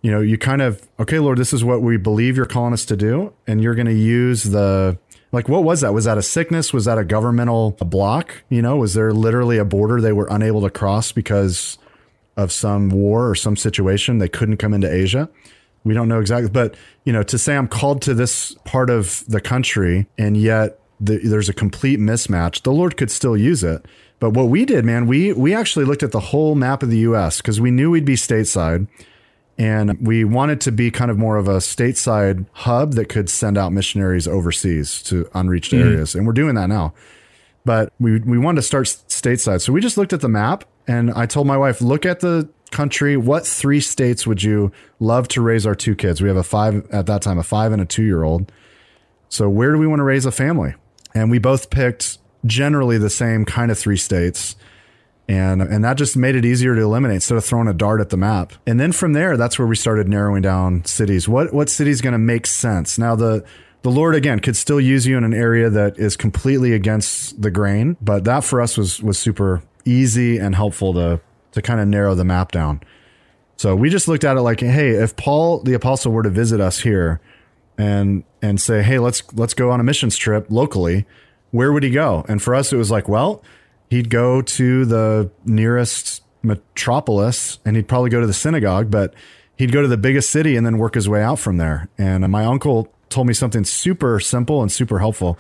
[0.00, 2.86] you know you kind of okay lord this is what we believe you're calling us
[2.86, 4.98] to do and you're going to use the
[5.30, 5.92] like what was that?
[5.92, 6.72] Was that a sickness?
[6.72, 8.42] Was that a governmental block?
[8.48, 11.76] You know was there literally a border they were unable to cross because
[12.38, 14.18] of some war or some situation.
[14.18, 15.28] They couldn't come into Asia.
[15.84, 16.74] We don't know exactly, but
[17.04, 21.18] you know, to say I'm called to this part of the country and yet the,
[21.18, 23.84] there's a complete mismatch, the Lord could still use it.
[24.20, 26.98] But what we did, man, we we actually looked at the whole map of the
[26.98, 27.36] U.S.
[27.38, 28.88] because we knew we'd be stateside,
[29.56, 33.56] and we wanted to be kind of more of a stateside hub that could send
[33.56, 35.88] out missionaries overseas to unreached mm-hmm.
[35.88, 36.94] areas, and we're doing that now.
[37.64, 41.12] But we we wanted to start stateside, so we just looked at the map and
[41.12, 43.16] I told my wife, look at the country.
[43.16, 46.20] What three states would you love to raise our two kids?
[46.20, 48.50] We have a five at that time, a five and a two year old.
[49.28, 50.74] So where do we want to raise a family?
[51.14, 54.56] And we both picked generally the same kind of three states.
[55.28, 58.08] And, and that just made it easier to eliminate instead of throwing a dart at
[58.08, 58.54] the map.
[58.66, 61.28] And then from there, that's where we started narrowing down cities.
[61.28, 62.98] What what city is going to make sense?
[62.98, 63.44] Now the
[63.82, 67.50] the Lord again could still use you in an area that is completely against the
[67.50, 71.20] grain, but that for us was was super easy and helpful to
[71.52, 72.80] to kind of narrow the map down.
[73.56, 76.60] So we just looked at it like, hey, if Paul the apostle were to visit
[76.60, 77.20] us here
[77.76, 81.06] and and say, hey, let's let's go on a missions trip locally,
[81.50, 82.24] where would he go?
[82.28, 83.42] And for us, it was like, well,
[83.90, 89.14] he'd go to the nearest metropolis and he'd probably go to the synagogue, but
[89.56, 91.88] he'd go to the biggest city and then work his way out from there.
[91.98, 95.38] And my uncle told me something super simple and super helpful.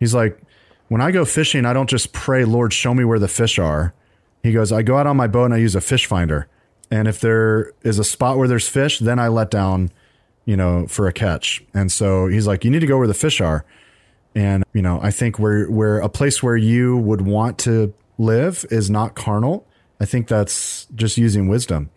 [0.00, 0.40] He's like,
[0.88, 3.94] when I go fishing, I don't just pray, Lord, show me where the fish are.
[4.42, 6.48] He goes, I go out on my boat and I use a fish finder.
[6.90, 9.90] And if there is a spot where there's fish, then I let down,
[10.44, 11.64] you know, for a catch.
[11.72, 13.64] And so he's like, you need to go where the fish are.
[14.34, 18.66] And, you know, I think where, where a place where you would want to live
[18.70, 19.66] is not carnal.
[20.00, 21.90] I think that's just using wisdom.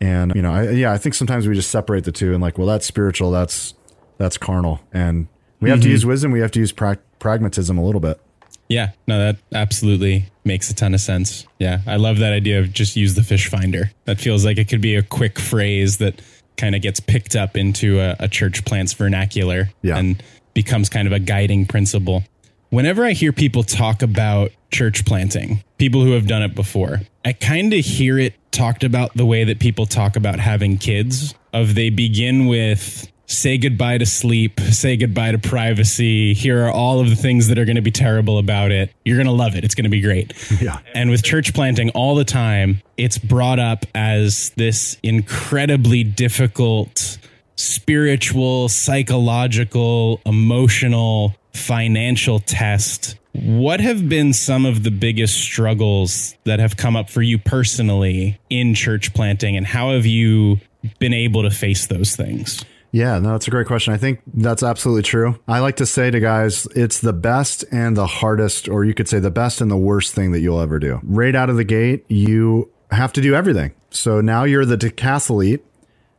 [0.00, 2.58] And, you know, I, yeah, I think sometimes we just separate the two and like,
[2.58, 3.30] well, that's spiritual.
[3.30, 3.74] That's,
[4.18, 4.80] that's carnal.
[4.92, 5.28] And
[5.60, 5.84] we have mm-hmm.
[5.84, 6.32] to use wisdom.
[6.32, 8.20] We have to use pra- pragmatism a little bit.
[8.68, 11.46] Yeah, no, that absolutely makes a ton of sense.
[11.58, 13.90] Yeah, I love that idea of just use the fish finder.
[14.04, 16.20] That feels like it could be a quick phrase that
[16.56, 19.96] kind of gets picked up into a, a church plant's vernacular yeah.
[19.96, 22.24] and becomes kind of a guiding principle.
[22.70, 27.32] Whenever I hear people talk about church planting, people who have done it before, I
[27.32, 31.74] kind of hear it talked about the way that people talk about having kids of
[31.74, 36.34] they begin with say goodbye to sleep, say goodbye to privacy.
[36.34, 38.90] Here are all of the things that are going to be terrible about it.
[39.04, 39.64] You're going to love it.
[39.64, 40.32] It's going to be great.
[40.60, 40.78] Yeah.
[40.92, 47.18] And with church planting all the time, it's brought up as this incredibly difficult
[47.54, 53.16] spiritual, psychological, emotional, financial test.
[53.32, 58.40] What have been some of the biggest struggles that have come up for you personally
[58.50, 60.60] in church planting, and how have you
[60.98, 62.64] been able to face those things?
[62.98, 63.94] Yeah, no, that's a great question.
[63.94, 65.38] I think that's absolutely true.
[65.46, 69.08] I like to say to guys, it's the best and the hardest, or you could
[69.08, 70.98] say the best and the worst thing that you'll ever do.
[71.04, 73.72] Right out of the gate, you have to do everything.
[73.90, 75.60] So now you're the decathlete.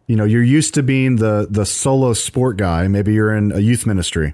[0.07, 2.87] You know, you're used to being the the solo sport guy.
[2.87, 4.33] Maybe you're in a youth ministry.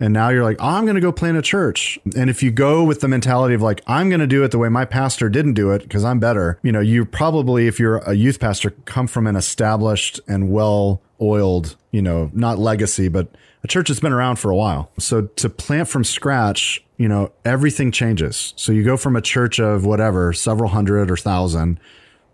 [0.00, 1.98] And now you're like, oh, I'm going to go plant a church.
[2.16, 4.58] And if you go with the mentality of like, I'm going to do it the
[4.58, 7.98] way my pastor didn't do it because I'm better, you know, you probably, if you're
[7.98, 13.28] a youth pastor, come from an established and well oiled, you know, not legacy, but
[13.62, 14.90] a church that's been around for a while.
[14.98, 18.52] So to plant from scratch, you know, everything changes.
[18.56, 21.80] So you go from a church of whatever, several hundred or thousand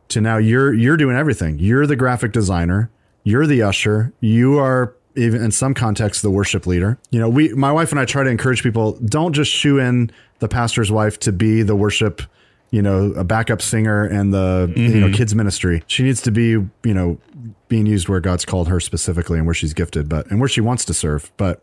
[0.08, 1.58] to now you're you're doing everything.
[1.58, 2.90] You're the graphic designer,
[3.22, 6.98] you're the usher, you are even in some contexts the worship leader.
[7.10, 10.10] You know, we my wife and I try to encourage people don't just shoe in
[10.38, 12.22] the pastor's wife to be the worship
[12.70, 14.80] you know, a backup singer and the mm-hmm.
[14.80, 15.14] you know mm-hmm.
[15.16, 15.82] kids ministry.
[15.86, 17.18] She needs to be you know
[17.68, 20.60] being used where God's called her specifically and where she's gifted, but and where she
[20.60, 21.30] wants to serve.
[21.36, 21.62] But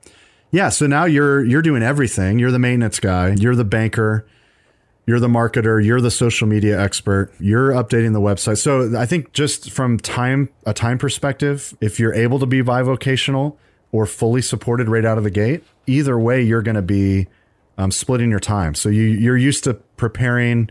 [0.51, 2.39] yeah, so now you're you're doing everything.
[2.39, 3.35] You're the maintenance guy.
[3.37, 4.25] You're the banker.
[5.07, 5.83] You're the marketer.
[5.83, 7.33] You're the social media expert.
[7.39, 8.57] You're updating the website.
[8.57, 13.57] So I think just from time a time perspective, if you're able to be bivocational,
[13.91, 17.27] or fully supported right out of the gate, either way, you're going to be
[17.77, 18.75] um, splitting your time.
[18.75, 20.69] So you, you're used to preparing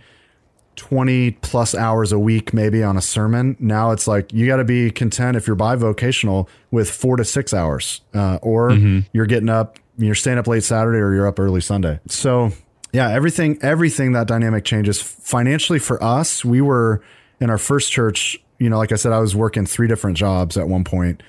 [0.76, 3.56] 20 plus hours a week, maybe on a sermon.
[3.58, 7.54] Now it's like you got to be content if you're bivocational with four to six
[7.54, 9.00] hours, uh, or mm-hmm.
[9.12, 12.00] you're getting up, you're staying up late Saturday, or you're up early Sunday.
[12.08, 12.52] So
[12.96, 16.44] yeah, everything, everything that dynamic changes financially for us.
[16.44, 17.02] We were
[17.40, 20.56] in our first church, you know, like I said, I was working three different jobs
[20.56, 21.22] at one point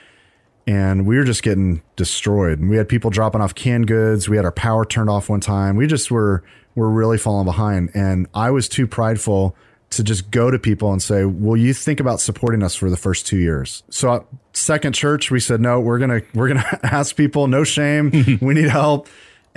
[0.68, 2.60] and we were just getting destroyed.
[2.60, 4.28] And We had people dropping off canned goods.
[4.28, 5.78] We had our power turned off one time.
[5.78, 6.44] We just were
[6.76, 9.56] were really falling behind, and I was too prideful
[9.90, 12.98] to just go to people and say, "Will you think about supporting us for the
[12.98, 17.48] first two years?" So, second church, we said, "No, we're gonna we're gonna ask people.
[17.48, 18.38] No shame.
[18.42, 19.08] we need help."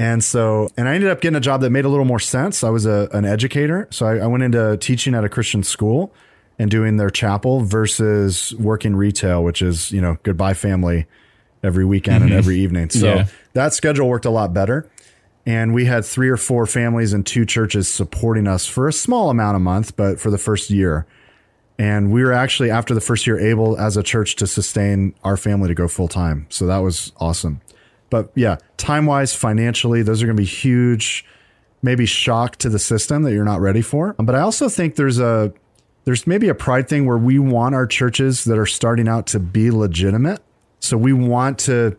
[0.00, 2.64] And so, and I ended up getting a job that made a little more sense.
[2.64, 6.14] I was a, an educator, so I, I went into teaching at a Christian school
[6.58, 11.04] and doing their chapel versus working retail, which is, you know, goodbye family
[11.62, 12.32] every weekend mm-hmm.
[12.32, 12.88] and every evening.
[12.88, 13.26] So yeah.
[13.52, 14.90] that schedule worked a lot better.
[15.44, 19.28] And we had three or four families and two churches supporting us for a small
[19.28, 21.04] amount a month, but for the first year.
[21.78, 25.36] And we were actually, after the first year, able as a church to sustain our
[25.36, 26.46] family to go full time.
[26.48, 27.60] So that was awesome.
[28.10, 31.24] But yeah, time wise, financially, those are going to be huge,
[31.82, 34.14] maybe shock to the system that you're not ready for.
[34.18, 35.52] But I also think there's a,
[36.04, 39.40] there's maybe a pride thing where we want our churches that are starting out to
[39.40, 40.42] be legitimate.
[40.80, 41.96] So we want to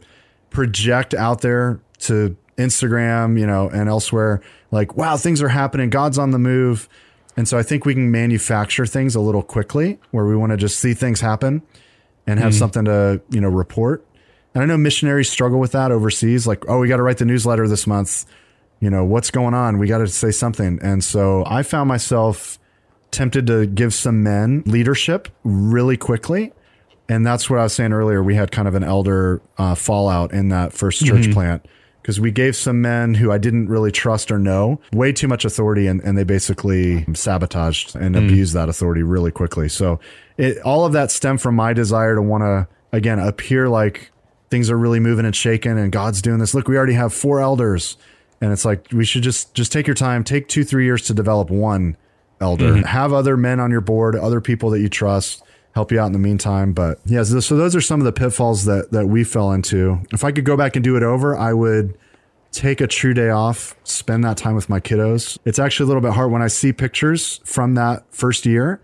[0.50, 5.90] project out there to Instagram, you know, and elsewhere like, wow, things are happening.
[5.90, 6.90] God's on the move.
[7.38, 10.58] And so I think we can manufacture things a little quickly where we want to
[10.58, 11.62] just see things happen
[12.28, 14.06] and have mm something to, you know, report.
[14.54, 16.46] And I know missionaries struggle with that overseas.
[16.46, 18.26] Like, oh, we got to write the newsletter this month.
[18.80, 19.78] You know, what's going on?
[19.78, 20.80] We got to say something.
[20.82, 22.60] And so I found myself
[23.12, 26.52] tempted to give some men leadership really quickly.
[27.08, 28.24] And that's what I was saying earlier.
[28.24, 31.34] We had kind of an elder uh, fallout in that first church mm-hmm.
[31.34, 31.66] plant
[32.02, 35.46] because we gave some men who I didn't really trust or know way too much
[35.46, 38.26] authority and, and they basically sabotaged and mm.
[38.26, 39.70] abused that authority really quickly.
[39.70, 40.00] So
[40.38, 44.12] it, all of that stemmed from my desire to want to, again, appear like
[44.52, 46.54] things are really moving and shaking and God's doing this.
[46.54, 47.98] Look, we already have four elders.
[48.42, 51.14] And it's like, we should just, just take your time, take two, three years to
[51.14, 51.96] develop one
[52.40, 52.74] elder.
[52.74, 52.84] Mm-hmm.
[52.84, 56.12] Have other men on your board, other people that you trust help you out in
[56.12, 56.74] the meantime.
[56.74, 60.02] But yeah, so, so those are some of the pitfalls that that we fell into.
[60.12, 61.98] If I could go back and do it over, I would
[62.52, 65.38] take a true day off, spend that time with my kiddos.
[65.46, 68.82] It's actually a little bit hard when I see pictures from that first year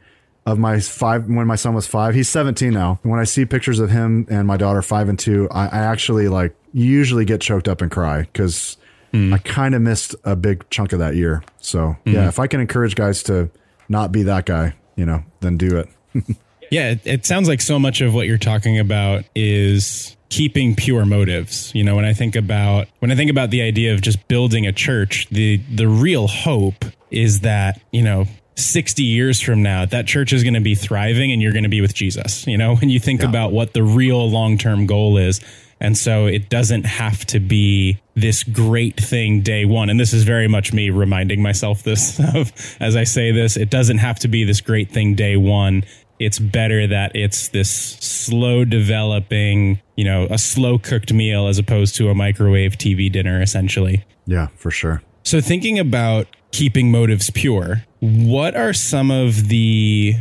[0.48, 2.16] of my five when my son was five.
[2.16, 3.00] He's 17 now.
[3.04, 6.28] When I see pictures of him and my daughter five and two, I, I actually
[6.28, 8.78] like usually get choked up and cry because
[9.14, 9.34] Mm.
[9.34, 11.44] I kind of missed a big chunk of that year.
[11.60, 12.14] So mm.
[12.14, 13.50] yeah, if I can encourage guys to
[13.90, 15.90] not be that guy, you know, then do it.
[16.72, 21.06] yeah, it, it sounds like so much of what you're talking about is keeping pure
[21.06, 21.72] motives.
[21.74, 24.66] You know, when I think about when I think about the idea of just building
[24.68, 28.26] a church, the the real hope is that, you know,
[28.58, 31.70] 60 years from now, that church is going to be thriving and you're going to
[31.70, 32.46] be with Jesus.
[32.48, 33.30] You know, when you think yeah.
[33.30, 35.40] about what the real long-term goal is,
[35.80, 39.90] and so it doesn't have to be this great thing day one.
[39.90, 43.70] And this is very much me reminding myself this of, as I say this, it
[43.70, 45.84] doesn't have to be this great thing day one.
[46.20, 51.96] It's better that it's this slow developing, you know, a slow cooked meal as opposed
[51.98, 54.04] to a microwave TV dinner, essentially.
[54.26, 55.04] Yeah, for sure.
[55.22, 56.26] So, thinking about
[56.58, 60.16] keeping motives pure, what are some of the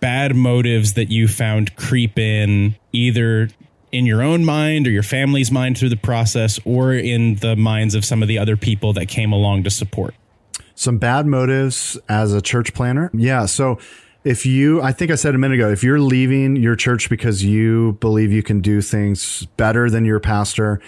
[0.00, 3.48] bad motives that you found creep in either
[3.92, 7.94] in your own mind or your family's mind through the process or in the minds
[7.94, 10.12] of some of the other people that came along to support?
[10.74, 13.08] Some bad motives as a church planner.
[13.14, 13.46] Yeah.
[13.46, 13.78] So
[14.24, 17.44] if you, I think I said a minute ago, if you're leaving your church because
[17.44, 20.80] you believe you can do things better than your pastor,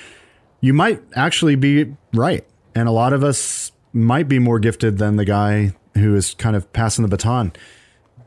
[0.60, 2.44] you might actually be right.
[2.74, 6.56] And a lot of us might be more gifted than the guy who is kind
[6.56, 7.52] of passing the baton.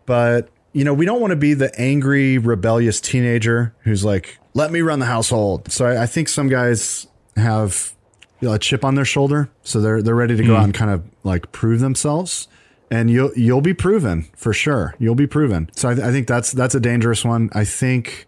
[0.06, 4.71] But, you know, we don't want to be the angry, rebellious teenager who's like, let
[4.71, 5.71] me run the household.
[5.71, 7.93] So I, I think some guys have
[8.39, 10.58] you know, a chip on their shoulder, so they're they're ready to go mm.
[10.58, 12.47] out and kind of like prove themselves.
[12.91, 14.93] And you'll you'll be proven for sure.
[14.99, 15.69] You'll be proven.
[15.75, 17.49] So I, I think that's that's a dangerous one.
[17.54, 18.28] I think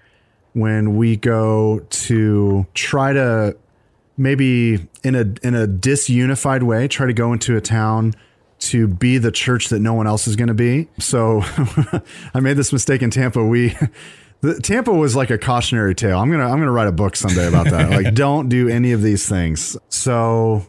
[0.54, 3.56] when we go to try to
[4.18, 8.14] maybe in a in a disunified way try to go into a town
[8.60, 10.88] to be the church that no one else is going to be.
[11.00, 11.42] So
[12.34, 13.44] I made this mistake in Tampa.
[13.44, 13.78] We
[14.42, 16.20] the, Tampa was like a cautionary tale.
[16.20, 17.90] I'm gonna I'm gonna write a book someday about that.
[18.04, 19.78] like, don't do any of these things.
[19.90, 20.66] So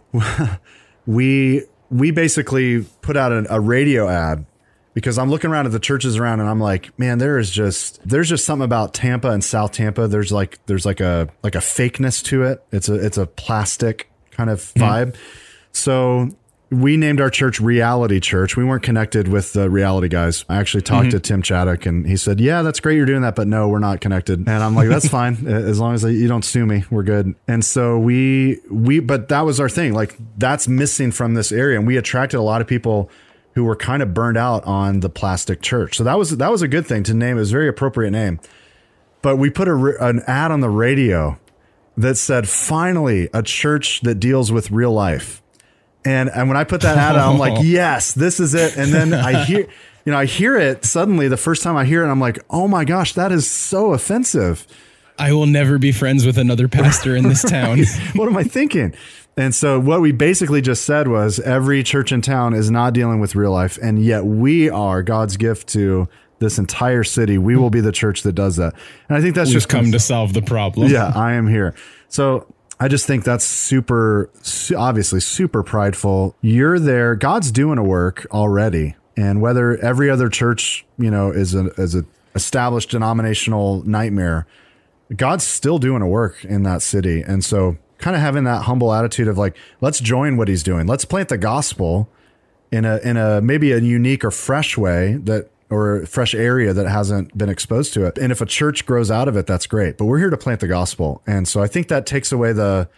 [1.06, 4.44] we we basically put out a, a radio ad
[4.98, 8.00] because I'm looking around at the churches around and I'm like, man, there is just
[8.06, 10.08] there's just something about Tampa and South Tampa.
[10.08, 12.64] There's like there's like a like a fakeness to it.
[12.72, 14.82] It's a it's a plastic kind of mm-hmm.
[14.82, 15.16] vibe.
[15.70, 16.30] So
[16.70, 18.56] we named our church Reality Church.
[18.56, 20.44] We weren't connected with the reality guys.
[20.48, 21.18] I actually talked mm-hmm.
[21.18, 23.78] to Tim Chaddick and he said, Yeah, that's great you're doing that, but no, we're
[23.78, 24.40] not connected.
[24.40, 25.46] And I'm like, That's fine.
[25.46, 27.36] As long as you don't sue me, we're good.
[27.46, 29.94] And so we, we, but that was our thing.
[29.94, 31.78] Like, that's missing from this area.
[31.78, 33.10] And we attracted a lot of people
[33.58, 35.96] who were kind of burned out on the plastic church.
[35.96, 37.36] So that was, that was a good thing to name.
[37.36, 38.38] It was a very appropriate name.
[39.20, 41.40] But we put a, an ad on the radio
[41.96, 45.42] that said, Finally, a church that deals with real life.
[46.04, 48.76] And and when I put that ad out, I'm like, yes, this is it.
[48.76, 49.66] And then I hear,
[50.04, 52.68] you know, I hear it suddenly the first time I hear it, I'm like, oh
[52.68, 54.68] my gosh, that is so offensive.
[55.18, 57.78] I will never be friends with another pastor in this town.
[58.14, 58.94] what am I thinking?
[59.36, 63.20] And so what we basically just said was every church in town is not dealing
[63.20, 66.08] with real life, and yet we are God's gift to
[66.40, 67.38] this entire city.
[67.38, 68.74] We will be the church that does that.
[69.08, 70.90] And I think that's We've just come to solve the problem.
[70.90, 71.74] yeah, I am here.
[72.08, 76.36] So I just think that's super, su- obviously super prideful.
[76.40, 77.14] You're there.
[77.16, 81.94] God's doing a work already, and whether every other church, you know, is a is
[81.94, 82.04] a
[82.34, 84.46] established denominational nightmare,
[85.14, 88.92] God's still doing a work in that city, and so kind of having that humble
[88.92, 90.86] attitude of like, let's join what He's doing.
[90.86, 92.08] Let's plant the gospel
[92.70, 96.88] in a in a maybe a unique or fresh way that or fresh area that
[96.88, 98.16] hasn't been exposed to it.
[98.18, 99.98] And if a church grows out of it, that's great.
[99.98, 101.22] But we're here to plant the gospel.
[101.26, 102.88] And so I think that takes away the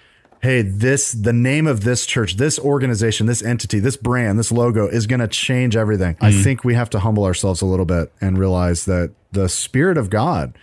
[0.42, 4.86] hey, this the name of this church, this organization, this entity, this brand, this logo
[4.86, 6.16] is going to change everything.
[6.20, 6.42] I mm.
[6.42, 10.10] think we have to humble ourselves a little bit and realize that the spirit of
[10.10, 10.56] God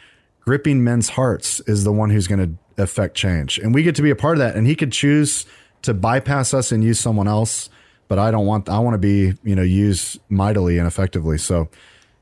[0.47, 3.57] gripping men's hearts is the one who's going to affect change.
[3.57, 5.45] And we get to be a part of that and he could choose
[5.81, 7.69] to bypass us and use someone else,
[8.07, 11.37] but I don't want I want to be, you know, used mightily and effectively.
[11.37, 11.67] So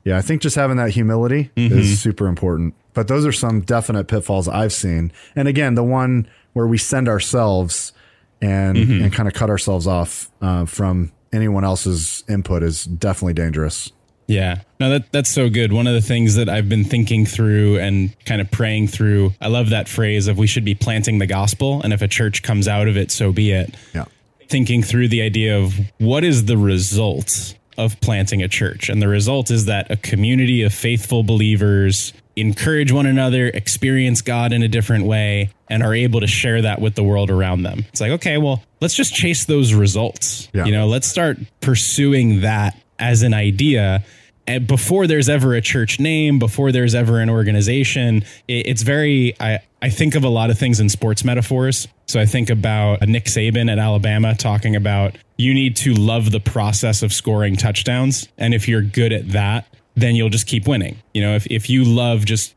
[0.03, 2.73] yeah, I think just having that humility is super important.
[2.95, 5.11] But those are some definite pitfalls I've seen.
[5.35, 7.93] And again, the one where we send ourselves
[8.41, 13.91] and and kind of cut ourselves off uh, from anyone else's input is definitely dangerous.
[14.27, 14.61] Yeah.
[14.79, 15.71] No, that that's so good.
[15.71, 19.47] One of the things that I've been thinking through and kind of praying through, I
[19.47, 22.67] love that phrase of we should be planting the gospel and if a church comes
[22.67, 23.75] out of it, so be it.
[23.93, 24.05] Yeah.
[24.47, 28.89] Thinking through the idea of what is the result of planting a church.
[28.89, 34.53] And the result is that a community of faithful believers encourage one another, experience God
[34.53, 37.85] in a different way, and are able to share that with the world around them.
[37.89, 40.47] It's like, okay, well, let's just chase those results.
[40.53, 40.65] Yeah.
[40.65, 44.03] You know, let's start pursuing that as an idea.
[44.47, 49.33] And before there's ever a church name, before there's ever an organization, it, it's very,
[49.39, 51.87] I, I think of a lot of things in sports metaphors.
[52.07, 56.39] So I think about Nick Saban at Alabama talking about you need to love the
[56.39, 58.27] process of scoring touchdowns.
[58.37, 60.97] And if you're good at that, then you'll just keep winning.
[61.13, 62.53] You know, if, if you love just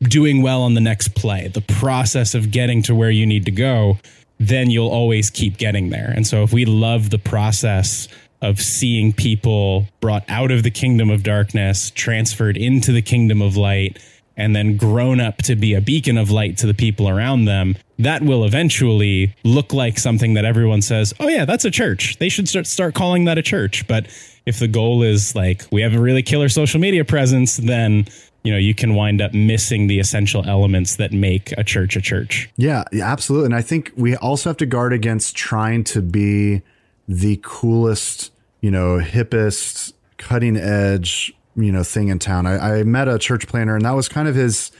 [0.00, 3.50] doing well on the next play, the process of getting to where you need to
[3.50, 3.98] go,
[4.38, 6.12] then you'll always keep getting there.
[6.14, 8.08] And so if we love the process
[8.42, 13.56] of seeing people brought out of the kingdom of darkness, transferred into the kingdom of
[13.56, 13.98] light,
[14.36, 17.76] and then grown up to be a beacon of light to the people around them,
[17.98, 22.18] that will eventually look like something that everyone says, "Oh yeah, that's a church.
[22.18, 24.06] They should start start calling that a church." But
[24.44, 28.06] if the goal is like we have a really killer social media presence, then
[28.42, 32.00] you know you can wind up missing the essential elements that make a church a
[32.00, 32.50] church.
[32.56, 33.46] Yeah, absolutely.
[33.46, 36.62] And I think we also have to guard against trying to be
[37.08, 42.46] the coolest, you know, hippest, cutting edge, you know, thing in town.
[42.46, 44.70] I, I met a church planter and that was kind of his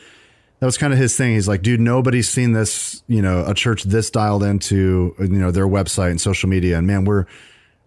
[0.60, 1.34] that was kind of his thing.
[1.34, 5.50] He's like, dude, nobody's seen this, you know, a church this dialed into, you know,
[5.50, 6.78] their website and social media.
[6.78, 7.26] And man, we're,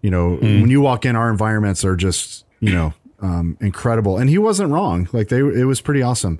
[0.02, 4.17] you know, when you walk in, our environments are just, you know, um, incredible.
[4.17, 5.08] And he wasn't wrong.
[5.13, 6.38] Like they, it was pretty awesome.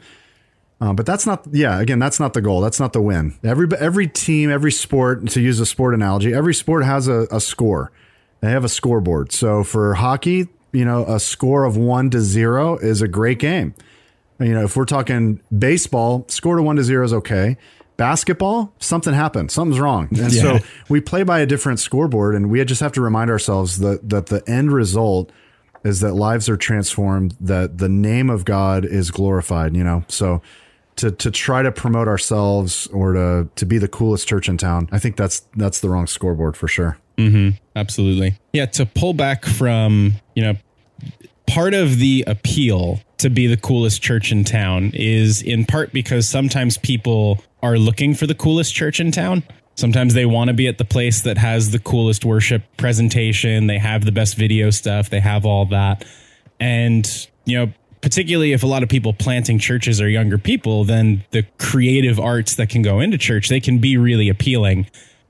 [0.82, 1.80] Uh, but that's not, yeah.
[1.80, 2.60] Again, that's not the goal.
[2.62, 3.36] That's not the win.
[3.44, 7.40] Every every team, every sport, to use a sport analogy, every sport has a, a
[7.40, 7.92] score.
[8.42, 9.32] They have a scoreboard.
[9.32, 13.74] So for hockey, you know, a score of one to zero is a great game.
[14.38, 17.56] You know, if we're talking baseball, score to one to zero is okay.
[17.96, 20.58] Basketball, something happened, something's wrong, and Yeah.
[20.60, 24.10] so we play by a different scoreboard, and we just have to remind ourselves that
[24.10, 25.32] that the end result
[25.86, 29.78] is that lives are transformed, that the name of God is glorified.
[29.78, 30.42] You know, so
[30.98, 34.90] to to try to promote ourselves or to to be the coolest church in town,
[34.92, 36.98] I think that's that's the wrong scoreboard for sure.
[37.18, 37.58] Mm-hmm.
[37.76, 38.38] Absolutely.
[38.54, 40.54] Yeah, to pull back from, you know,
[41.48, 46.28] part of the appeal to be the coolest church in town is in part because
[46.28, 49.44] sometimes people are looking for the coolest church in town.
[49.76, 53.78] Sometimes they want to be at the place that has the coolest worship presentation, they
[53.78, 56.06] have the best video stuff, they have all that.
[56.60, 57.74] And, you know,
[58.06, 62.54] particularly if a lot of people planting churches are younger people, then the creative arts
[62.54, 64.86] that can go into church, they can be really appealing.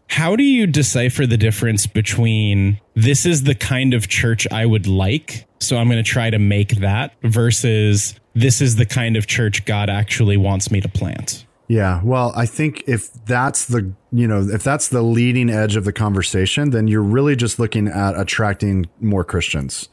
[0.09, 4.87] How do you decipher the difference between this is the kind of church I would
[4.87, 9.25] like, so I'm going to try to make that versus this is the kind of
[9.25, 11.45] church God actually wants me to plant?
[11.69, 15.85] Yeah, well, I think if that's the, you know, if that's the leading edge of
[15.85, 19.87] the conversation, then you're really just looking at attracting more Christians.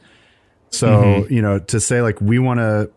[0.73, 1.33] So, mm-hmm.
[1.33, 2.89] you know, to say like we want to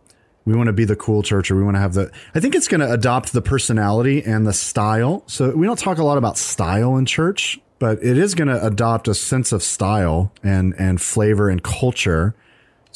[0.44, 2.54] we want to be the cool church or we want to have the I think
[2.54, 5.24] it's going to adopt the personality and the style.
[5.26, 8.64] So, we don't talk a lot about style in church, but it is going to
[8.64, 12.34] adopt a sense of style and and flavor and culture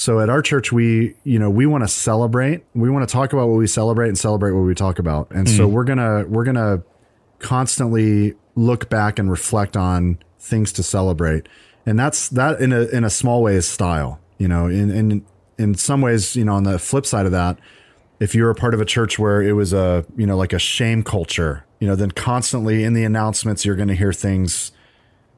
[0.00, 2.64] so at our church, we, you know, we want to celebrate.
[2.74, 5.30] We want to talk about what we celebrate and celebrate what we talk about.
[5.30, 6.82] And mm so we're gonna we're gonna
[7.38, 11.50] constantly look back and reflect on things to celebrate.
[11.84, 14.19] And that's that in a in a small way is style.
[14.40, 15.24] You know, in in
[15.58, 17.58] in some ways, you know, on the flip side of that,
[18.18, 20.58] if you're a part of a church where it was a you know like a
[20.58, 24.72] shame culture, you know, then constantly in the announcements you're going to hear things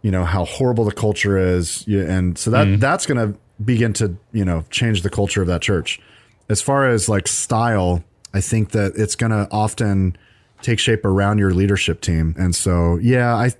[0.02, 2.80] you know how horrible the culture is and so that mm.
[2.80, 6.00] that's going to begin to you know change the culture of that church.
[6.48, 10.16] As far as like style, I think that it's going to often
[10.60, 13.52] take shape around your leadership team, and so yeah, I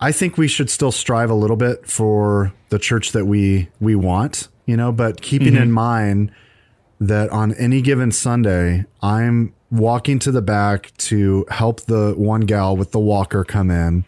[0.00, 3.94] I think we should still strive a little bit for the church that we we
[3.94, 5.62] want, you know, but keeping mm-hmm.
[5.62, 6.32] in mind
[7.00, 12.76] that on any given Sunday, I'm walking to the back to help the one gal
[12.76, 14.04] with the walker come in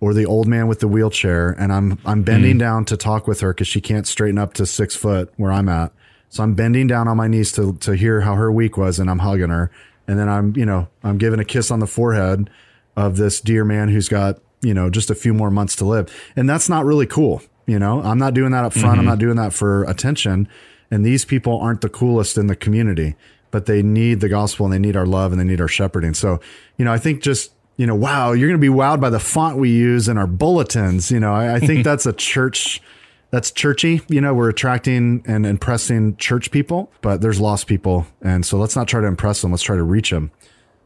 [0.00, 2.60] or the old man with the wheelchair and I'm I'm bending mm.
[2.60, 5.68] down to talk with her because she can't straighten up to six foot where I'm
[5.68, 5.92] at.
[6.30, 9.10] So I'm bending down on my knees to to hear how her week was and
[9.10, 9.70] I'm hugging her.
[10.06, 12.48] And then I'm, you know, I'm giving a kiss on the forehead
[12.96, 16.12] of this dear man who's got, you know, just a few more months to live.
[16.34, 17.42] And that's not really cool.
[17.66, 18.92] You know, I'm not doing that up front.
[18.92, 19.00] Mm-hmm.
[19.00, 20.48] I'm not doing that for attention.
[20.90, 23.14] And these people aren't the coolest in the community,
[23.50, 26.14] but they need the gospel and they need our love and they need our shepherding.
[26.14, 26.40] So,
[26.76, 29.18] you know, I think just you know, wow, you're going to be wowed by the
[29.18, 31.10] font we use in our bulletins.
[31.10, 32.82] You know, I, I think that's a church.
[33.30, 34.02] That's churchy.
[34.06, 38.76] You know, we're attracting and impressing church people, but there's lost people, and so let's
[38.76, 39.50] not try to impress them.
[39.50, 40.30] Let's try to reach them.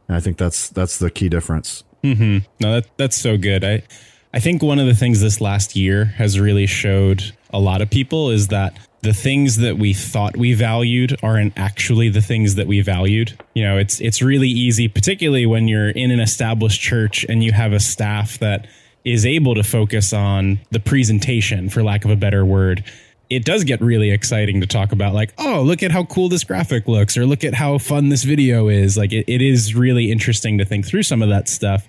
[0.07, 1.83] And I think that's that's the key difference.
[2.01, 2.45] Mm-hmm.
[2.61, 3.65] No, that that's so good.
[3.65, 3.83] I
[4.35, 7.89] I think one of the things this last year has really showed a lot of
[7.89, 12.67] people is that the things that we thought we valued aren't actually the things that
[12.67, 13.37] we valued.
[13.53, 17.53] You know, it's it's really easy, particularly when you're in an established church and you
[17.53, 18.67] have a staff that
[19.05, 22.83] is able to focus on the presentation, for lack of a better word.
[23.29, 26.43] It does get really exciting to talk about, like, oh, look at how cool this
[26.43, 28.97] graphic looks, or look at how fun this video is.
[28.97, 31.87] Like, it, it is really interesting to think through some of that stuff.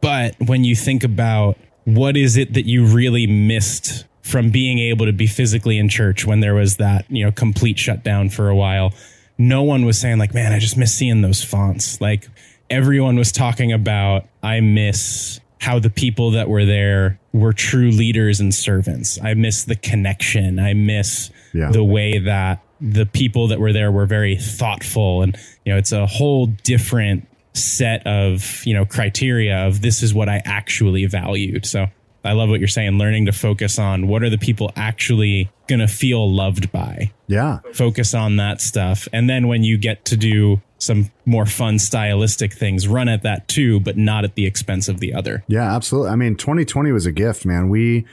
[0.00, 5.06] But when you think about what is it that you really missed from being able
[5.06, 8.56] to be physically in church when there was that, you know, complete shutdown for a
[8.56, 8.94] while.
[9.36, 12.00] No one was saying like, man, I just miss seeing those fonts.
[12.00, 12.28] Like
[12.70, 18.40] everyone was talking about, I miss how the people that were there were true leaders
[18.40, 19.18] and servants.
[19.22, 20.58] I miss the connection.
[20.58, 21.70] I miss yeah.
[21.70, 25.92] the way that the people that were there were very thoughtful and you know it's
[25.92, 31.66] a whole different set of you know criteria of this is what I actually valued.
[31.66, 31.86] So
[32.24, 32.98] I love what you're saying.
[32.98, 37.10] Learning to focus on what are the people actually going to feel loved by.
[37.26, 37.60] Yeah.
[37.72, 39.08] Focus on that stuff.
[39.12, 43.48] And then when you get to do some more fun stylistic things, run at that
[43.48, 45.44] too, but not at the expense of the other.
[45.48, 46.10] Yeah, absolutely.
[46.10, 47.68] I mean, 2020 was a gift, man.
[47.68, 48.04] We,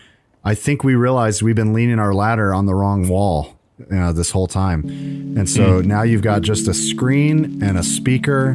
[0.44, 4.12] I think we realized we've been leaning our ladder on the wrong wall you know,
[4.12, 4.82] this whole time.
[5.38, 5.86] And so mm.
[5.86, 8.54] now you've got just a screen and a speaker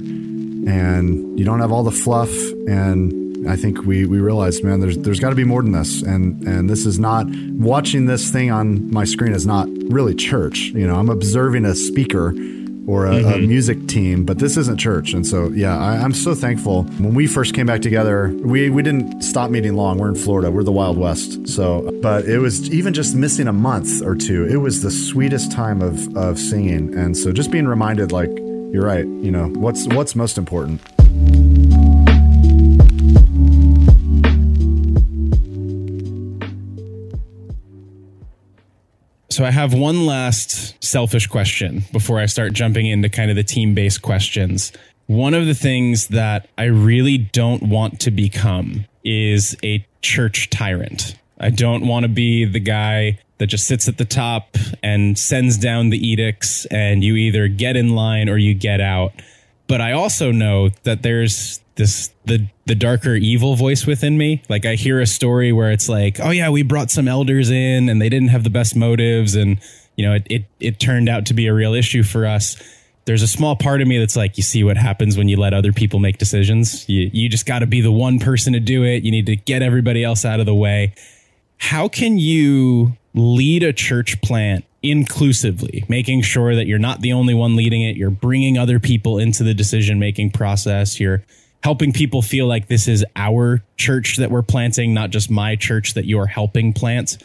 [0.66, 2.30] and you don't have all the fluff
[2.68, 6.02] and I think we we realized, man, there's there's got to be more than this,
[6.02, 10.72] and and this is not watching this thing on my screen is not really church.
[10.74, 12.34] You know, I'm observing a speaker
[12.86, 13.32] or a, mm-hmm.
[13.32, 15.14] a, music team, but this isn't church.
[15.14, 16.82] And so, yeah, I, am so thankful.
[16.98, 19.96] When we first came back together, we, we didn't stop meeting long.
[19.96, 21.48] We're in Florida, we're the Wild West.
[21.48, 25.50] So, but it was even just missing a month or two, it was the sweetest
[25.50, 26.94] time of, of singing.
[26.94, 28.28] And so just being reminded, like,
[28.74, 30.80] you're right, you know, what's, what's most important.
[39.30, 43.44] So I have one last selfish question before I start jumping into kind of the
[43.44, 44.72] team based questions.
[45.06, 51.14] One of the things that I really don't want to become is a church tyrant.
[51.38, 55.58] I don't want to be the guy that just sits at the top and sends
[55.58, 59.12] down the edicts and you either get in line or you get out.
[59.66, 64.42] But I also know that there's this the the darker evil voice within me.
[64.48, 67.88] Like I hear a story where it's like, oh yeah, we brought some elders in
[67.88, 69.58] and they didn't have the best motives and
[69.96, 72.56] you know, it, it, it turned out to be a real issue for us.
[73.04, 75.52] There's a small part of me that's like, you see what happens when you let
[75.52, 76.88] other people make decisions.
[76.88, 79.04] You, you just got to be the one person to do it.
[79.04, 80.94] You need to get everybody else out of the way.
[81.58, 87.34] How can you lead a church plant inclusively, making sure that you're not the only
[87.34, 87.96] one leading it?
[87.96, 91.00] You're bringing other people into the decision making process.
[91.00, 91.24] You're
[91.62, 95.94] helping people feel like this is our church that we're planting, not just my church
[95.94, 97.16] that you're helping plant.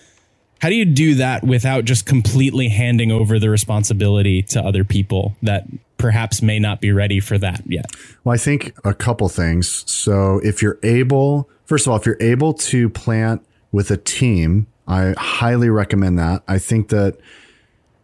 [0.61, 5.35] How do you do that without just completely handing over the responsibility to other people
[5.41, 5.65] that
[5.97, 7.85] perhaps may not be ready for that yet?
[8.23, 9.83] Well, I think a couple things.
[9.91, 14.67] So, if you're able, first of all, if you're able to plant with a team,
[14.89, 16.43] I highly recommend that.
[16.47, 17.17] I think that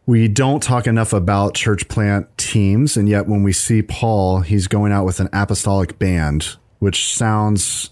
[0.06, 2.96] we don't talk enough about church plant teams.
[2.96, 7.90] And yet, when we see Paul, he's going out with an apostolic band, which sounds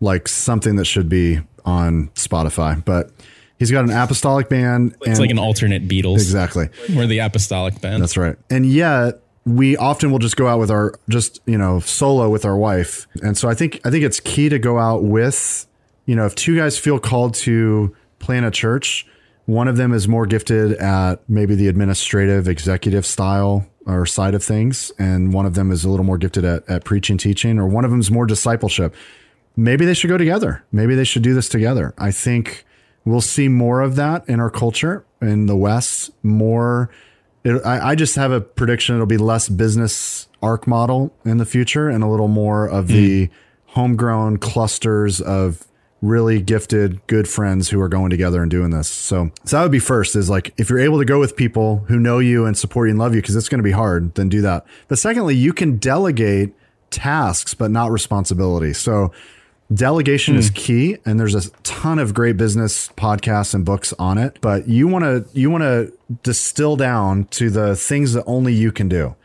[0.00, 2.84] like something that should be on Spotify.
[2.84, 3.10] But
[3.58, 4.96] He's got an apostolic band.
[5.02, 6.16] It's like an alternate Beatles.
[6.16, 6.68] Exactly.
[6.94, 8.02] We're the apostolic band.
[8.02, 8.36] That's right.
[8.50, 12.44] And yet we often will just go out with our just, you know, solo with
[12.44, 13.06] our wife.
[13.22, 15.66] And so I think I think it's key to go out with,
[16.04, 17.94] you know, if two guys feel called to
[18.24, 19.06] plan a church,
[19.46, 24.42] one of them is more gifted at maybe the administrative executive style or side of
[24.42, 27.66] things, and one of them is a little more gifted at, at preaching, teaching, or
[27.68, 28.94] one of them is more discipleship.
[29.56, 30.64] Maybe they should go together.
[30.72, 31.94] Maybe they should do this together.
[31.98, 32.64] I think
[33.04, 36.10] we'll see more of that in our culture in the West.
[36.22, 36.90] More,
[37.44, 41.46] it, I, I, just have a prediction it'll be less business arc model in the
[41.46, 42.88] future and a little more of mm.
[42.88, 43.30] the
[43.66, 45.66] homegrown clusters of
[46.04, 48.88] really gifted, good friends who are going together and doing this.
[48.88, 51.84] So, so that would be first is like if you're able to go with people
[51.88, 54.14] who know you and support you and love you, because it's going to be hard,
[54.14, 54.66] then do that.
[54.88, 56.54] But secondly, you can delegate
[56.90, 58.72] tasks, but not responsibility.
[58.72, 59.12] So
[59.72, 60.38] Delegation mm.
[60.38, 60.54] is hmm.
[60.54, 64.38] key, and there's a ton of great business podcasts and books on it.
[64.42, 65.92] But you want to you want to
[66.22, 69.16] distill down to the things that only you can do,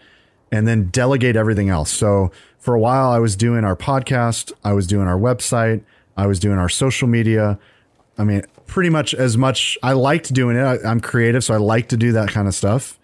[0.49, 1.91] and then delegate everything else.
[1.91, 5.83] So for a while, I was doing our podcast, I was doing our website,
[6.19, 7.57] I was doing our social media.
[8.17, 9.77] I mean, pretty much as much.
[9.81, 10.61] I liked doing it.
[10.61, 12.99] I, I'm creative, so I like to do that kind of stuff.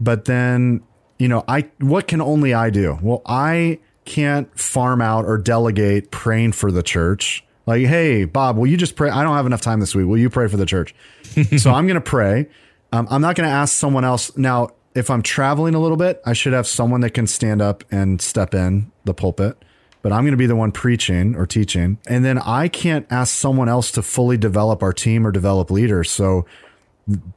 [0.00, 0.82] But then,
[1.18, 2.98] you know, I what can only I do?
[3.02, 7.44] Well, I can't farm out or delegate praying for the church.
[7.66, 9.10] Like, hey, Bob, will you just pray?
[9.10, 10.06] I don't have enough time this week.
[10.06, 10.94] Will you pray for the church?
[11.58, 12.48] so I'm going to pray.
[12.90, 14.34] Um, I'm not going to ask someone else.
[14.38, 17.84] Now, if I'm traveling a little bit, I should have someone that can stand up
[17.90, 19.62] and step in the pulpit.
[20.06, 21.98] But I'm going to be the one preaching or teaching.
[22.06, 26.12] And then I can't ask someone else to fully develop our team or develop leaders.
[26.12, 26.46] So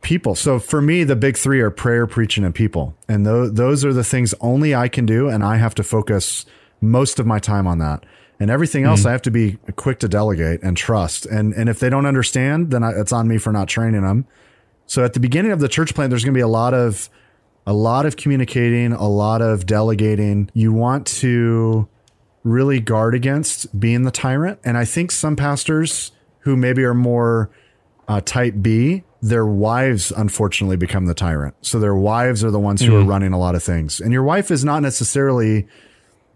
[0.01, 0.35] people.
[0.35, 2.93] So for me, the big three are prayer, preaching, and people.
[3.07, 5.29] And th- those are the things only I can do.
[5.29, 6.45] And I have to focus
[6.79, 8.05] most of my time on that.
[8.39, 9.09] And everything else, mm-hmm.
[9.09, 11.25] I have to be quick to delegate and trust.
[11.25, 14.27] And and if they don't understand, then I, it's on me for not training them.
[14.85, 17.09] So at the beginning of the church plant, there's going to be a lot of
[17.65, 20.51] a lot of communicating, a lot of delegating.
[20.53, 21.89] You want to
[22.43, 24.59] really guard against being the tyrant.
[24.63, 27.49] And I think some pastors who maybe are more
[28.07, 31.55] uh, type B, their wives unfortunately become the tyrant.
[31.61, 33.03] So their wives are the ones who mm.
[33.03, 33.99] are running a lot of things.
[33.99, 35.67] And your wife is not necessarily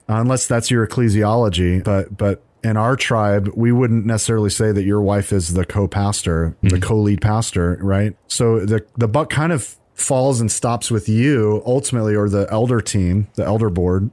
[0.08, 1.84] unless that's your ecclesiology.
[1.84, 6.56] But but in our tribe, we wouldn't necessarily say that your wife is the co-pastor,
[6.58, 6.70] mm-hmm.
[6.70, 8.16] the co-lead pastor, right?
[8.28, 12.82] So the the buck kind of falls and stops with you ultimately, or the elder
[12.82, 14.10] team, the elder board.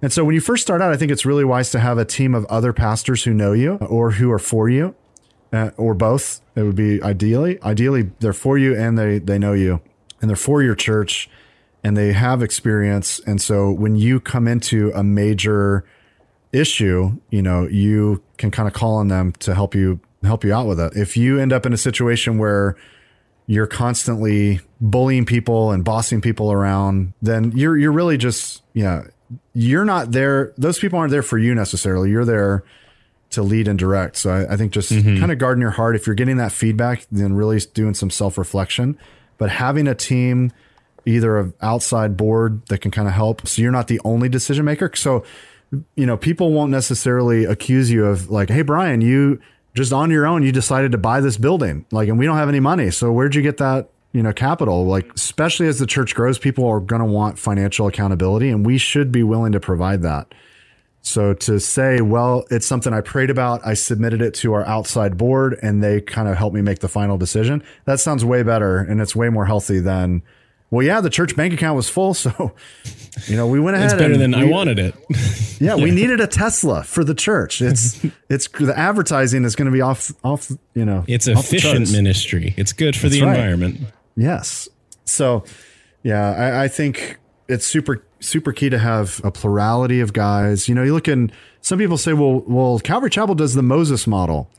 [0.00, 2.04] And so when you first start out, I think it's really wise to have a
[2.04, 4.94] team of other pastors who know you or who are for you,
[5.52, 6.40] uh, or both.
[6.54, 9.80] It would be ideally, ideally they're for you and they they know you,
[10.20, 11.28] and they're for your church
[11.82, 13.20] and they have experience.
[13.20, 15.84] And so when you come into a major
[16.52, 20.52] issue, you know, you can kind of call on them to help you help you
[20.52, 20.92] out with it.
[20.96, 22.76] If you end up in a situation where
[23.46, 29.04] you're constantly bullying people and bossing people around, then you're you're really just yeah,
[29.52, 30.52] you're not there.
[30.56, 32.10] Those people aren't there for you necessarily.
[32.10, 32.64] You're there
[33.30, 34.16] to lead and direct.
[34.16, 35.18] So I, I think just mm-hmm.
[35.18, 35.96] kind of guarding your heart.
[35.96, 38.98] If you're getting that feedback, then really doing some self reflection.
[39.36, 40.52] But having a team
[41.04, 43.46] either an outside board that can kind of help.
[43.46, 44.90] So you're not the only decision maker.
[44.94, 45.24] So,
[45.94, 49.40] you know, people won't necessarily accuse you of like, Hey, Brian, you
[49.74, 51.86] just on your own, you decided to buy this building.
[51.90, 52.90] Like, and we don't have any money.
[52.90, 54.86] So where'd you get that, you know, capital?
[54.86, 58.78] Like, especially as the church grows, people are going to want financial accountability and we
[58.78, 60.34] should be willing to provide that.
[61.00, 65.16] So to say, well, it's something I prayed about, I submitted it to our outside
[65.16, 67.62] board and they kind of helped me make the final decision.
[67.84, 70.22] That sounds way better and it's way more healthy than
[70.70, 72.52] well, yeah, the church bank account was full, so
[73.26, 73.92] you know we went ahead.
[73.92, 74.94] It's better than we, I wanted it.
[75.60, 77.62] yeah, yeah, we needed a Tesla for the church.
[77.62, 80.50] It's it's the advertising is going to be off off.
[80.74, 82.54] You know, it's efficient ministry.
[82.56, 83.34] It's good for That's the right.
[83.34, 83.80] environment.
[84.18, 84.68] Yes,
[85.04, 85.44] So,
[86.02, 90.68] yeah, I, I think it's super super key to have a plurality of guys.
[90.68, 94.06] You know, you look in some people say, well, well, Calvary Chapel does the Moses
[94.06, 94.50] model.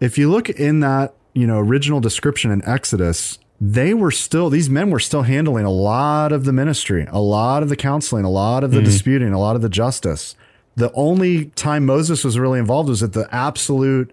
[0.00, 4.68] If you look in that, you know, original description in Exodus, they were still these
[4.68, 8.30] men were still handling a lot of the ministry, a lot of the counseling, a
[8.30, 8.84] lot of the mm.
[8.84, 10.34] disputing, a lot of the justice.
[10.76, 14.12] The only time Moses was really involved was at the absolute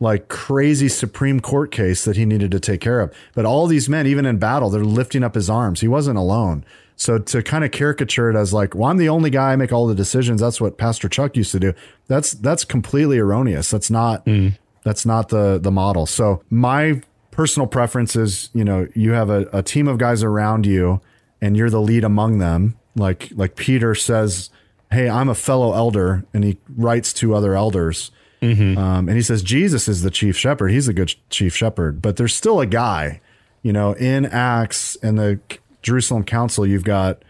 [0.00, 3.14] like crazy Supreme Court case that he needed to take care of.
[3.34, 5.80] But all these men, even in battle, they're lifting up his arms.
[5.80, 6.64] He wasn't alone.
[6.96, 9.72] So to kind of caricature it as like, well, I'm the only guy I make
[9.72, 10.40] all the decisions.
[10.40, 11.74] That's what Pastor Chuck used to do.
[12.08, 13.70] That's that's completely erroneous.
[13.70, 14.56] That's not mm.
[14.84, 16.06] that's not the the model.
[16.06, 20.66] So my personal preference is, you know, you have a, a team of guys around
[20.66, 21.00] you
[21.40, 22.76] and you're the lead among them.
[22.96, 24.50] Like like Peter says,
[24.90, 28.10] Hey, I'm a fellow elder, and he writes to other elders.
[28.42, 28.78] Mm-hmm.
[28.78, 30.68] Um, and he says Jesus is the chief shepherd.
[30.68, 33.20] He's a good chief shepherd, but there's still a guy,
[33.62, 35.40] you know, in Acts and the
[35.82, 37.22] Jerusalem Council, you've got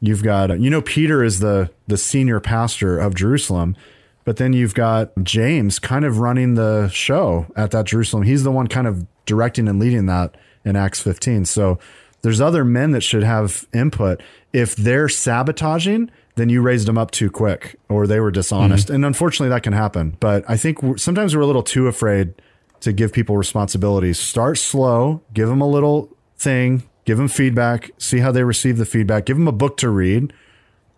[0.00, 3.76] you've got you know Peter is the the senior pastor of Jerusalem,
[4.24, 8.24] but then you've got James kind of running the show at that Jerusalem.
[8.24, 11.44] He's the one kind of directing and leading that in Acts 15.
[11.44, 11.78] So
[12.22, 14.22] there's other men that should have input.
[14.52, 18.86] If they're sabotaging, then you raised them up too quick or they were dishonest.
[18.86, 18.96] Mm-hmm.
[18.96, 20.16] And unfortunately that can happen.
[20.20, 22.34] But I think sometimes we're a little too afraid
[22.80, 24.18] to give people responsibilities.
[24.18, 28.84] Start slow, give them a little thing, give them feedback, see how they receive the
[28.84, 30.32] feedback, give them a book to read.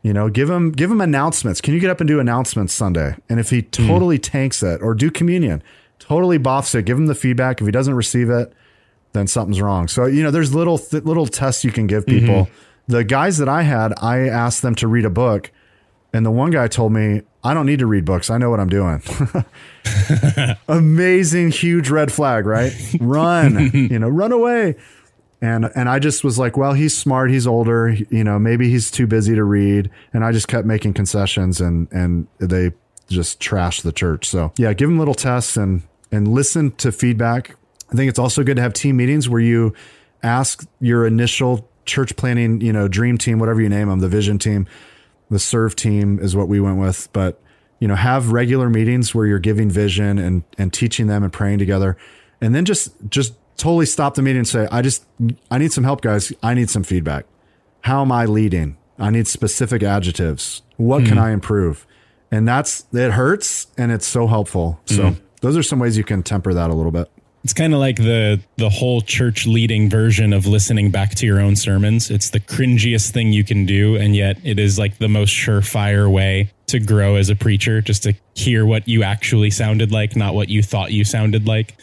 [0.02, 1.60] You know, give them give them announcements.
[1.60, 3.16] Can you get up and do announcements Sunday?
[3.28, 3.88] And if he hmm.
[3.88, 4.22] totally mm.
[4.22, 5.64] tanks it, or do communion,
[5.98, 7.60] totally boffs it, give him the feedback.
[7.60, 8.52] If he doesn't receive it,
[9.14, 9.88] then something's wrong.
[9.88, 12.44] So you know, there's little th- little tests you can give people.
[12.44, 12.65] Mm-hmm.
[12.88, 15.50] The guys that I had, I asked them to read a book,
[16.12, 18.30] and the one guy told me, "I don't need to read books.
[18.30, 19.02] I know what I'm doing."
[20.68, 22.72] Amazing, huge red flag, right?
[23.00, 24.76] Run, you know, run away
[25.40, 28.90] and and I just was like, well, he's smart, he's older, you know, maybe he's
[28.90, 32.72] too busy to read, and I just kept making concessions, and and they
[33.08, 34.28] just trashed the church.
[34.28, 37.56] So yeah, give them little tests and and listen to feedback.
[37.92, 39.74] I think it's also good to have team meetings where you
[40.22, 44.38] ask your initial church planting, you know, dream team, whatever you name them, the vision
[44.38, 44.66] team,
[45.30, 47.40] the serve team is what we went with, but
[47.80, 51.58] you know, have regular meetings where you're giving vision and and teaching them and praying
[51.58, 51.96] together,
[52.40, 55.04] and then just just totally stop the meeting and say, I just,
[55.50, 56.32] I need some help, guys.
[56.42, 57.26] I need some feedback.
[57.82, 58.76] How am I leading?
[58.98, 60.62] I need specific adjectives.
[60.76, 61.08] What mm-hmm.
[61.08, 61.86] can I improve?
[62.30, 64.80] And that's, it hurts and it's so helpful.
[64.86, 65.24] So mm-hmm.
[65.40, 67.10] those are some ways you can temper that a little bit.
[67.46, 71.38] It's kind of like the the whole church leading version of listening back to your
[71.38, 72.10] own sermons.
[72.10, 76.10] It's the cringiest thing you can do, and yet it is like the most surefire
[76.10, 80.34] way to grow as a preacher, just to hear what you actually sounded like, not
[80.34, 81.76] what you thought you sounded like.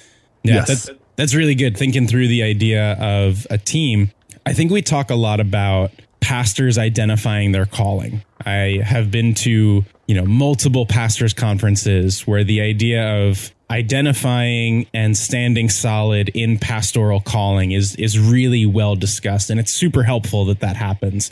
[0.43, 0.87] Yeah, yes.
[0.87, 1.77] that, that's really good.
[1.77, 4.11] Thinking through the idea of a team,
[4.45, 8.21] I think we talk a lot about pastors identifying their calling.
[8.45, 15.17] I have been to, you know, multiple pastors conferences where the idea of identifying and
[15.17, 20.59] standing solid in pastoral calling is is really well discussed and it's super helpful that
[20.59, 21.31] that happens.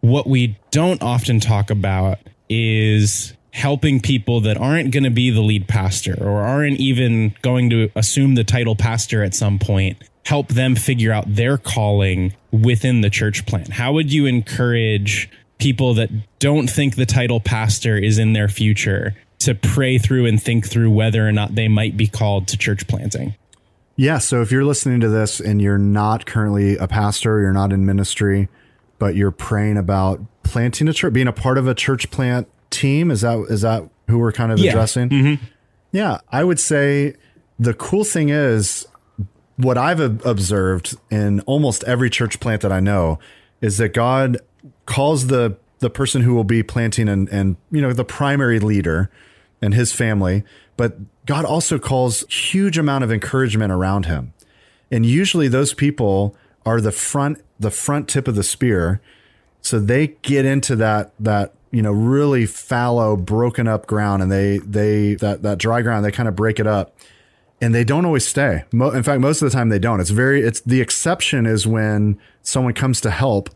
[0.00, 2.18] What we don't often talk about
[2.48, 7.70] is helping people that aren't going to be the lead pastor or aren't even going
[7.70, 13.00] to assume the title pastor at some point help them figure out their calling within
[13.00, 18.18] the church plant how would you encourage people that don't think the title pastor is
[18.18, 22.06] in their future to pray through and think through whether or not they might be
[22.06, 23.34] called to church planting
[23.96, 27.72] yeah so if you're listening to this and you're not currently a pastor you're not
[27.72, 28.48] in ministry
[28.98, 33.10] but you're praying about planting a church being a part of a church plant team?
[33.10, 34.70] Is that is that who we're kind of yeah.
[34.70, 35.08] addressing?
[35.08, 35.44] Mm-hmm.
[35.92, 37.14] Yeah, I would say
[37.58, 38.86] the cool thing is
[39.56, 43.18] what I've observed in almost every church plant that I know
[43.60, 44.38] is that God
[44.86, 49.10] calls the the person who will be planting and and you know the primary leader
[49.60, 50.44] and his family,
[50.76, 50.96] but
[51.26, 54.32] God also calls huge amount of encouragement around him.
[54.90, 59.00] And usually those people are the front the front tip of the spear.
[59.60, 64.58] So they get into that that you know really fallow broken up ground and they
[64.58, 66.96] they that that dry ground they kind of break it up
[67.60, 70.40] and they don't always stay in fact most of the time they don't it's very
[70.40, 73.50] it's the exception is when someone comes to help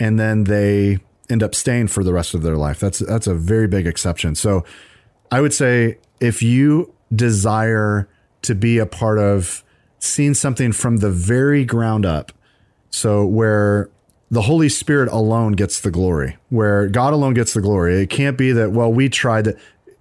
[0.00, 0.98] and then they
[1.30, 4.34] end up staying for the rest of their life that's that's a very big exception
[4.34, 4.64] so
[5.32, 8.08] i would say if you desire
[8.42, 9.64] to be a part of
[9.98, 12.30] seeing something from the very ground up
[12.90, 13.90] so where
[14.32, 18.02] the Holy Spirit alone gets the glory, where God alone gets the glory.
[18.02, 19.58] It can't be that, well, we tried that.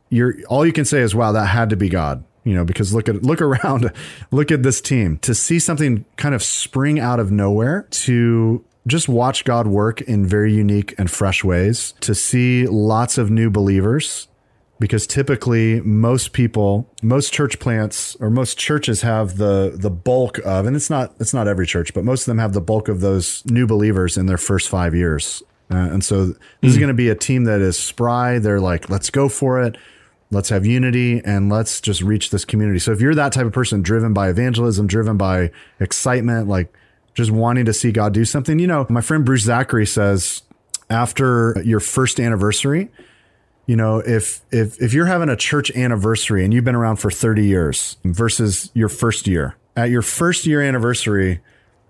[0.10, 2.24] You're all you can say is, wow, that had to be God.
[2.46, 3.92] you know, because look at look around,
[4.32, 9.10] look at this team to see something kind of spring out of nowhere to just
[9.10, 14.28] watch God work in very unique and fresh ways, to see lots of new believers
[14.82, 20.66] because typically most people most church plants or most churches have the the bulk of
[20.66, 23.00] and it's not it's not every church but most of them have the bulk of
[23.00, 25.44] those new believers in their first 5 years.
[25.70, 26.68] Uh, and so this mm.
[26.70, 28.40] is going to be a team that is spry.
[28.40, 29.78] They're like let's go for it.
[30.32, 32.80] Let's have unity and let's just reach this community.
[32.80, 36.74] So if you're that type of person driven by evangelism driven by excitement like
[37.14, 40.42] just wanting to see God do something you know my friend Bruce Zachary says
[40.90, 42.90] after your first anniversary
[43.66, 47.12] you know, if if if you're having a church anniversary and you've been around for
[47.12, 51.42] 30 years versus your first year, at your first year anniversary,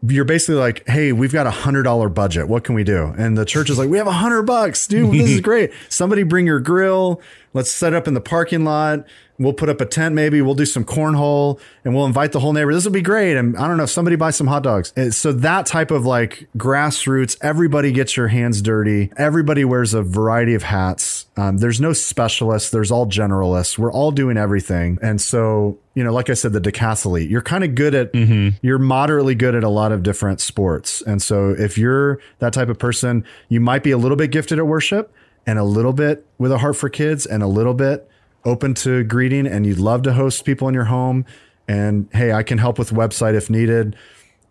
[0.07, 2.47] you're basically like, hey, we've got a hundred dollar budget.
[2.47, 3.13] What can we do?
[3.17, 5.11] And the church is like, we have a hundred bucks, dude.
[5.11, 5.71] This is great.
[5.89, 7.21] Somebody bring your grill.
[7.53, 9.05] Let's set up in the parking lot.
[9.41, 12.53] We'll put up a tent, maybe we'll do some cornhole and we'll invite the whole
[12.53, 12.77] neighborhood.
[12.77, 13.35] This will be great.
[13.35, 14.93] And I don't know, if somebody buys some hot dogs.
[15.17, 19.11] So that type of like grassroots, everybody gets your hands dirty.
[19.17, 21.25] Everybody wears a variety of hats.
[21.37, 22.69] Um, there's no specialists.
[22.69, 23.79] There's all generalists.
[23.79, 24.99] We're all doing everything.
[25.01, 28.49] And so, you know, like I said, the decathlete, you're kind of good at, mm-hmm.
[28.61, 31.01] you're moderately good at a lot of different sports.
[31.01, 34.59] And so if you're that type of person, you might be a little bit gifted
[34.59, 35.11] at worship
[35.45, 38.09] and a little bit with a heart for kids and a little bit
[38.45, 41.25] open to greeting and you'd love to host people in your home
[41.67, 43.95] and hey, I can help with website if needed.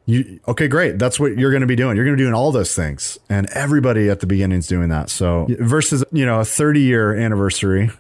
[0.07, 0.99] You, okay, great.
[0.99, 1.97] That's what you're going to be doing.
[1.97, 3.19] You're going to be doing all those things.
[3.29, 5.11] And everybody at the beginning is doing that.
[5.11, 7.91] So versus, you know, a 30 year anniversary,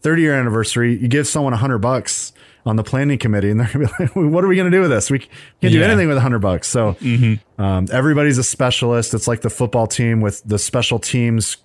[0.00, 2.32] 30 year anniversary, you give someone hundred bucks
[2.66, 4.76] on the planning committee and they're going to be like, what are we going to
[4.76, 5.10] do with this?
[5.10, 5.30] We can't
[5.60, 5.86] do yeah.
[5.86, 6.68] anything with hundred bucks.
[6.68, 7.62] So mm-hmm.
[7.62, 9.14] um, everybody's a specialist.
[9.14, 11.58] It's like the football team with the special teams,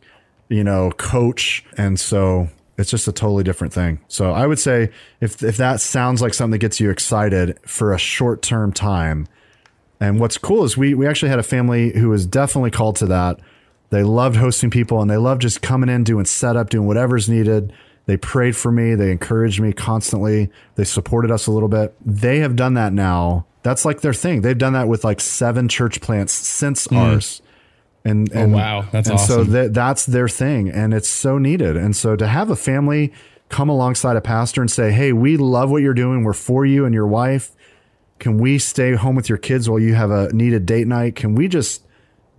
[0.49, 1.63] you know, coach.
[1.77, 3.99] And so it's just a totally different thing.
[4.07, 4.91] So I would say
[5.21, 9.27] if if that sounds like something that gets you excited for a short term time,
[9.99, 13.05] and what's cool is we we actually had a family who was definitely called to
[13.07, 13.39] that.
[13.91, 17.71] They loved hosting people and they loved just coming in, doing setup, doing whatever's needed.
[18.07, 18.93] They prayed for me.
[18.95, 20.49] They encouraged me constantly.
[20.75, 21.95] They supported us a little bit.
[22.05, 23.45] They have done that now.
[23.63, 24.41] That's like their thing.
[24.41, 26.97] They've done that with like seven church plants since mm.
[26.97, 27.41] ours.
[28.05, 29.45] And, and oh, wow, that's and awesome.
[29.45, 31.75] so th- that's their thing, and it's so needed.
[31.75, 33.11] And so to have a family
[33.49, 36.23] come alongside a pastor and say, "Hey, we love what you're doing.
[36.23, 37.51] We're for you and your wife.
[38.19, 41.15] Can we stay home with your kids while you have a needed date night?
[41.15, 41.83] Can we just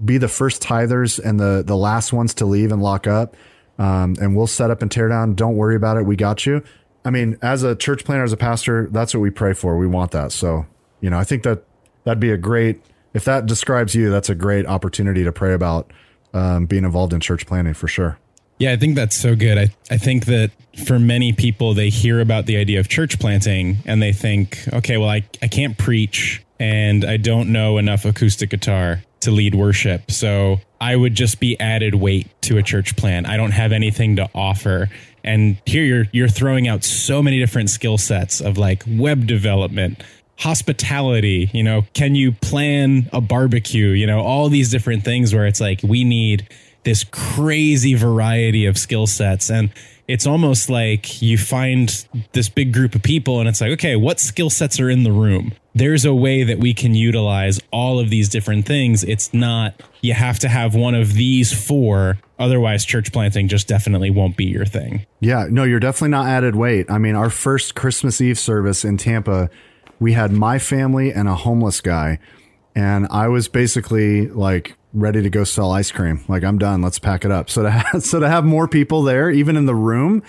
[0.05, 3.37] be the first tithers and the the last ones to leave and lock up?
[3.79, 5.35] Um, and we'll set up and tear down.
[5.35, 6.07] Don't worry about it.
[6.07, 6.62] We got you."
[7.05, 9.79] I mean, as a church planter, as a pastor, that's what we pray for.
[9.79, 10.33] We want that.
[10.33, 10.67] So,
[11.01, 11.62] you know, I think that
[12.03, 12.81] that'd be a great
[13.17, 15.91] if that describes you, that's a great opportunity to pray about
[16.35, 18.19] um, being involved in church planting for sure.
[18.59, 19.57] Yeah, I think that's so good.
[19.57, 20.51] I, I think that
[20.85, 24.99] for many people, they hear about the idea of church planting and they think, okay,
[24.99, 30.11] well, I, I can't preach and I don't know enough acoustic guitar to lead worship.
[30.11, 33.27] So I would just be added weight to a church plant.
[33.27, 34.91] I don't have anything to offer.
[35.25, 40.03] And here you're you're throwing out so many different skill sets of like web development,
[40.39, 45.47] hospitality, you know, can you plan a barbecue, you know, all these different things where
[45.47, 46.49] it's like we need
[46.84, 49.51] this crazy variety of skill sets.
[49.51, 49.70] And
[50.09, 54.20] it's almost like you find this big group of people and it's like okay what
[54.20, 55.53] skill sets are in the room?
[55.74, 59.05] There's a way that we can utilize all of these different things.
[59.05, 64.11] It's not you have to have one of these four otherwise church planting just definitely
[64.11, 65.07] won't be your thing.
[65.20, 66.89] Yeah no you're definitely not added weight.
[66.89, 69.51] I mean our first christmas eve service in tampa
[69.99, 72.19] we had my family and a homeless guy.
[72.75, 76.25] And I was basically like ready to go sell ice cream.
[76.29, 76.83] Like I'm done.
[76.83, 77.49] Let's pack it up.
[77.51, 80.23] So to have, so to have more people there, even in the room,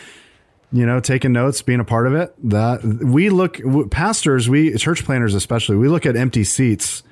[0.71, 2.33] you know, taking notes, being a part of it.
[2.49, 3.59] That we look
[3.89, 7.03] pastors, we church planters especially, we look at empty seats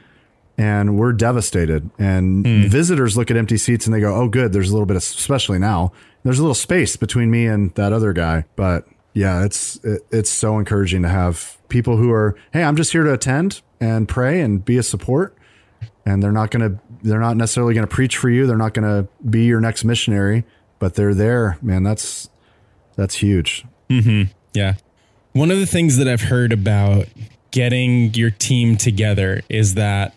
[0.57, 1.89] and we're devastated.
[1.97, 2.67] And mm.
[2.67, 4.53] visitors look at empty seats and they go, "Oh, good.
[4.53, 5.91] There's a little bit of, especially now,
[6.23, 10.29] there's a little space between me and that other guy." But yeah, it's it, it's
[10.29, 14.41] so encouraging to have people who are, hey, I'm just here to attend and pray
[14.41, 15.35] and be a support,
[16.05, 18.47] and they're not gonna they're not necessarily gonna preach for you.
[18.47, 20.43] They're not gonna be your next missionary,
[20.79, 21.83] but they're there, man.
[21.83, 22.29] That's
[22.95, 23.65] that's huge.
[23.89, 24.31] Mm-hmm.
[24.53, 24.75] Yeah,
[25.33, 27.07] one of the things that I've heard about
[27.51, 30.15] getting your team together is that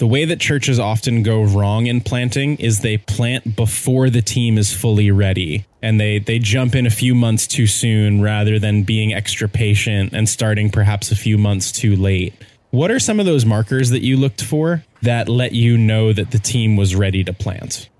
[0.00, 4.56] the way that churches often go wrong in planting is they plant before the team
[4.56, 8.82] is fully ready and they they jump in a few months too soon rather than
[8.82, 12.32] being extra patient and starting perhaps a few months too late.
[12.70, 16.30] What are some of those markers that you looked for that let you know that
[16.30, 17.90] the team was ready to plant?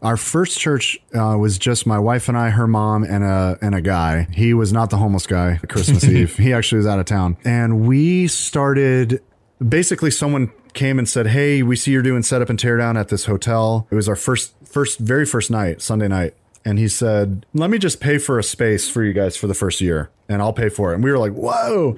[0.00, 3.74] Our first church uh, was just my wife and I, her mom, and a and
[3.74, 4.28] a guy.
[4.32, 5.60] He was not the homeless guy.
[5.68, 9.22] Christmas Eve, he actually was out of town, and we started.
[9.62, 13.24] Basically, someone came and said, "Hey, we see you're doing setup and teardown at this
[13.26, 17.70] hotel." It was our first, first, very first night, Sunday night, and he said, "Let
[17.70, 20.52] me just pay for a space for you guys for the first year, and I'll
[20.52, 21.96] pay for it." And we were like, "Whoa!"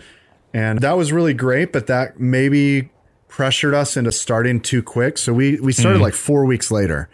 [0.54, 2.90] And that was really great, but that maybe
[3.28, 5.16] pressured us into starting too quick.
[5.18, 6.02] So we we started Mm.
[6.02, 7.08] like four weeks later,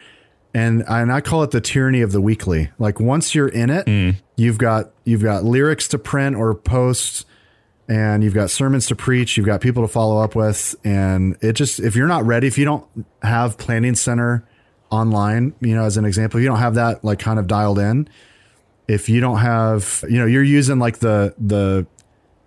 [0.53, 2.71] and and I call it the tyranny of the weekly.
[2.79, 4.17] Like once you're in it, Mm.
[4.37, 7.25] you've got you've got lyrics to print or post,
[7.89, 9.37] and you've got sermons to preach.
[9.37, 12.59] You've got people to follow up with, and it just if you're not ready, if
[12.59, 12.87] you don't
[13.23, 14.47] have Planning Center
[14.91, 17.79] online, you know, as an example, if you don't have that like kind of dialed
[17.79, 18.09] in.
[18.87, 21.87] If you don't have, you know, you're using like the the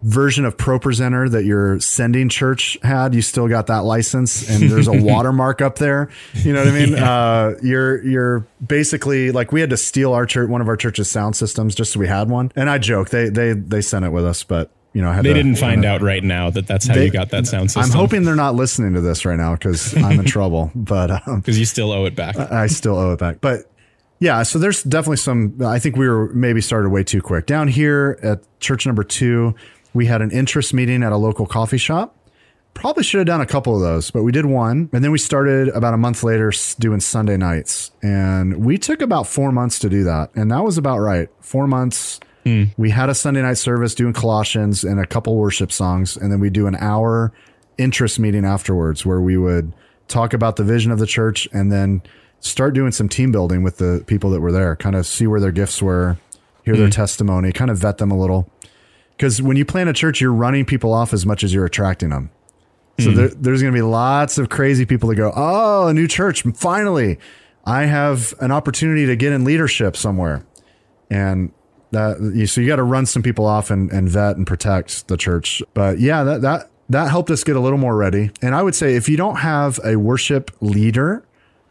[0.01, 4.87] version of ProPresenter that your sending church had, you still got that license and there's
[4.87, 6.09] a watermark up there.
[6.33, 6.95] You know what I mean?
[6.95, 11.09] Uh, you're, you're basically like, we had to steal our church, one of our church's
[11.09, 12.51] sound systems just so we had one.
[12.55, 15.33] And I joke, they, they, they sent it with us, but you know, They to-
[15.33, 17.83] didn't find out right now that that's how They- you got that sound system.
[17.91, 21.39] I'm hoping they're not listening to this right now because I'm in trouble, but, um,
[21.39, 22.37] because you still owe it back.
[22.37, 23.37] I still owe it back.
[23.41, 23.71] But
[24.19, 25.55] yeah, so there's definitely some.
[25.65, 27.45] I think we were maybe started way too quick.
[27.47, 29.55] Down here at church number two,
[29.93, 32.15] we had an interest meeting at a local coffee shop.
[32.73, 34.89] Probably should have done a couple of those, but we did one.
[34.93, 37.91] And then we started about a month later doing Sunday nights.
[38.01, 40.29] And we took about four months to do that.
[40.35, 41.27] And that was about right.
[41.41, 42.19] Four months.
[42.43, 42.65] Hmm.
[42.77, 46.17] We had a Sunday night service doing Colossians and a couple worship songs.
[46.17, 47.31] And then we do an hour
[47.77, 49.73] interest meeting afterwards where we would
[50.07, 52.01] talk about the vision of the church and then
[52.39, 55.39] start doing some team building with the people that were there, kind of see where
[55.39, 56.17] their gifts were,
[56.65, 56.91] hear their hmm.
[56.91, 58.49] testimony, kind of vet them a little.
[59.15, 62.09] Because when you plan a church, you're running people off as much as you're attracting
[62.09, 62.31] them.
[62.99, 63.15] So hmm.
[63.15, 66.43] there, there's going to be lots of crazy people that go, "Oh, a new church!
[66.55, 67.19] Finally,
[67.65, 70.45] I have an opportunity to get in leadership somewhere."
[71.09, 71.51] And
[71.91, 75.07] that you so you got to run some people off and, and vet and protect
[75.07, 75.61] the church.
[75.73, 78.31] But yeah, that that that helped us get a little more ready.
[78.41, 81.23] And I would say if you don't have a worship leader,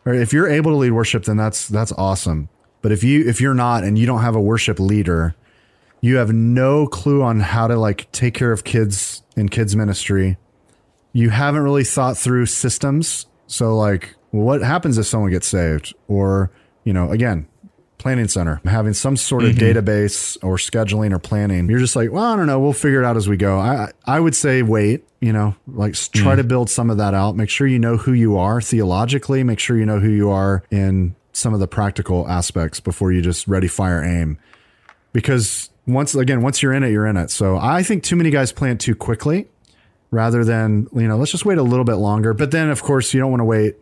[0.05, 2.49] or if you're able to lead worship, then that's that's awesome.
[2.83, 5.35] But if you if you're not and you don't have a worship leader,
[6.01, 10.39] you have no clue on how to like take care of kids in kids ministry.
[11.13, 13.27] You haven't really thought through systems.
[13.47, 16.51] So like what happens if someone gets saved or,
[16.85, 17.47] you know, again,
[18.01, 21.69] planning center, having some sort of database or scheduling or planning.
[21.69, 23.59] You're just like, well, I don't know, we'll figure it out as we go.
[23.59, 27.37] I I would say wait, you know, like try to build some of that out.
[27.37, 30.65] Make sure you know who you are theologically, make sure you know who you are
[30.71, 34.39] in some of the practical aspects before you just ready fire aim
[35.13, 38.31] because once again once you're in it you're in it so i think too many
[38.31, 39.47] guys plant too quickly
[40.11, 43.15] rather than you know let's just wait a little bit longer but then of course
[43.15, 43.77] you don't want to wait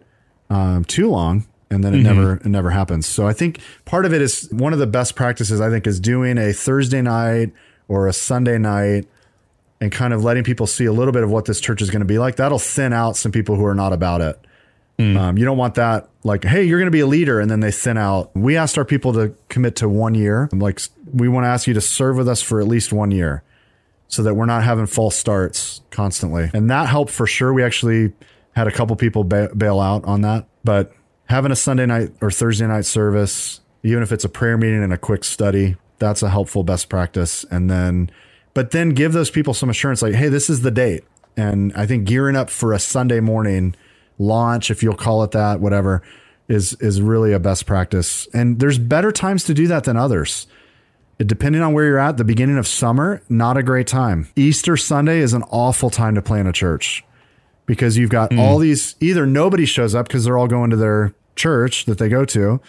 [0.50, 4.12] um, too long and then it never it never happens so i think part of
[4.12, 7.52] it is one of the best practices i think is doing a thursday night
[7.88, 9.06] or a sunday night
[9.80, 12.00] and kind of letting people see a little bit of what this church is going
[12.00, 14.38] to be like that'll thin out some people who are not about it
[15.00, 17.60] um, you don't want that like, hey, you're going to be a leader, and then
[17.60, 18.34] they thin out.
[18.34, 20.48] We asked our people to commit to one year.
[20.52, 20.80] Like,
[21.12, 23.44] we want to ask you to serve with us for at least one year,
[24.08, 26.50] so that we're not having false starts constantly.
[26.52, 27.52] And that helped for sure.
[27.52, 28.12] We actually
[28.56, 30.92] had a couple people ba- bail out on that, but
[31.28, 34.92] having a Sunday night or Thursday night service, even if it's a prayer meeting and
[34.92, 37.44] a quick study, that's a helpful best practice.
[37.50, 38.10] And then,
[38.54, 41.04] but then give those people some assurance, like, hey, this is the date.
[41.36, 43.74] And I think gearing up for a Sunday morning
[44.18, 46.02] launch, if you'll call it that, whatever,
[46.48, 48.26] is is really a best practice.
[48.34, 50.46] And there's better times to do that than others.
[51.18, 54.28] It, depending on where you're at, the beginning of summer, not a great time.
[54.34, 57.04] Easter Sunday is an awful time to plan a church
[57.66, 58.40] because you've got hmm.
[58.40, 62.08] all these either nobody shows up because they're all going to their church that they
[62.10, 62.60] go to,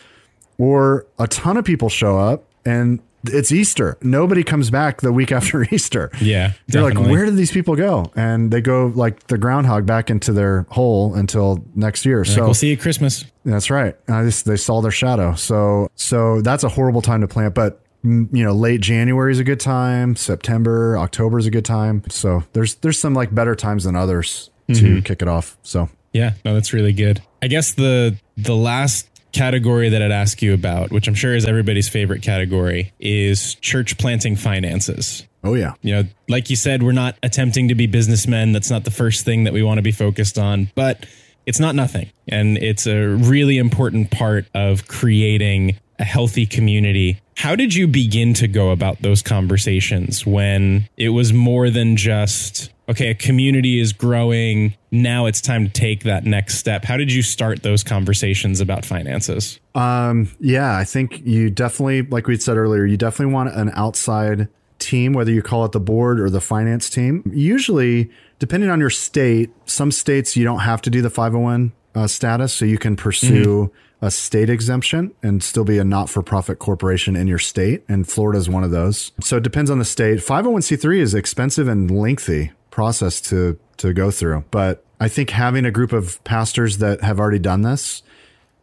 [0.58, 3.98] or a ton of people show up and it's Easter.
[4.02, 6.10] Nobody comes back the week after Easter.
[6.22, 8.12] Yeah, They're like, where did these people go?
[8.16, 12.24] And they go like the groundhog back into their hole until next year.
[12.24, 13.26] so we'll see you at Christmas.
[13.44, 13.96] that's right.
[14.08, 15.36] I just, they saw their shadow.
[15.36, 17.56] So so that's a horrible time to plant.
[17.56, 20.16] But mm, you know, late January is a good time.
[20.16, 22.04] September, October is a good time.
[22.10, 25.58] So there's there's some like better times than others to kick it off.
[25.64, 27.22] So Yeah, no, that's really good.
[27.42, 31.46] I guess the the last category that I'd ask you about, which I'm sure is
[31.46, 35.28] everybody's favorite category, is church planting finances.
[35.44, 38.54] oh yeah, You know, like you said, we're not attempting to be businessmen.
[38.54, 41.06] That's not the first thing that we want to be focused on, but
[41.46, 42.10] it's not nothing.
[42.28, 47.22] And it's a really important part of creating a healthy community.
[47.38, 52.72] How did you begin to go about those conversations when it was more than just,
[52.90, 54.76] okay, a community is growing.
[54.92, 56.84] Now it's time to take that next step.
[56.84, 59.60] How did you start those conversations about finances?
[59.76, 64.50] Um, yeah, I think you definitely, like we said earlier, you definitely want an outside
[64.80, 67.24] team, whether you call it the board or the finance team.
[67.34, 68.10] Usually,
[68.40, 72.54] depending on your state, some states you don't have to do the 501 uh, status,
[72.54, 74.06] so you can pursue mm-hmm.
[74.06, 77.84] a state exemption and still be a not for profit corporation in your state.
[77.88, 79.12] And Florida is one of those.
[79.22, 80.20] So it depends on the state.
[80.20, 85.72] 501c3 is expensive and lengthy process to to go through, but I think having a
[85.72, 88.04] group of pastors that have already done this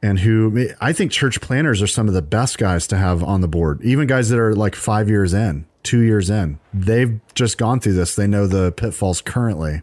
[0.03, 3.41] and who I think church planters are some of the best guys to have on
[3.41, 6.59] the board, even guys that are like five years in, two years in.
[6.75, 8.15] They've just gone through this.
[8.15, 9.83] They know the pitfalls currently.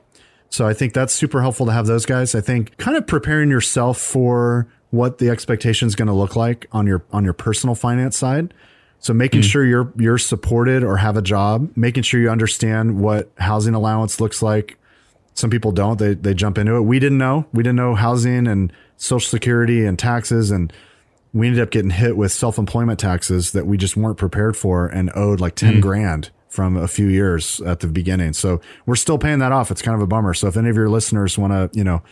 [0.50, 2.36] So I think that's super helpful to have those guys.
[2.36, 6.68] I think kind of preparing yourself for what the expectation is going to look like
[6.72, 8.54] on your on your personal finance side.
[9.04, 13.00] So making mm sure you're you're supported or have a job, making sure you understand
[13.00, 14.78] what housing allowance looks like.
[15.34, 16.00] Some people don't.
[16.00, 16.82] They they jump into it.
[16.82, 17.46] We didn't know.
[17.52, 20.72] We didn't know housing and social security and taxes and
[21.34, 25.12] we ended up getting hit with self-employment taxes that we just weren't prepared for and
[25.16, 28.32] owed like 10 mm grand from a few years at the beginning.
[28.34, 29.72] So we're still paying that off.
[29.72, 30.36] It's kind of a bummer.
[30.36, 32.04] So if any of your listeners want to, you know,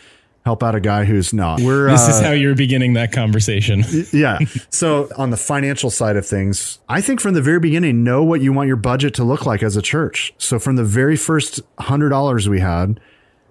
[0.44, 3.84] help out a guy who's not, we're, this uh, is how you're beginning that conversation.
[4.12, 4.38] yeah.
[4.70, 8.40] So on the financial side of things, I think from the very beginning, know what
[8.40, 10.34] you want your budget to look like as a church.
[10.38, 12.98] So from the very first hundred dollars we had,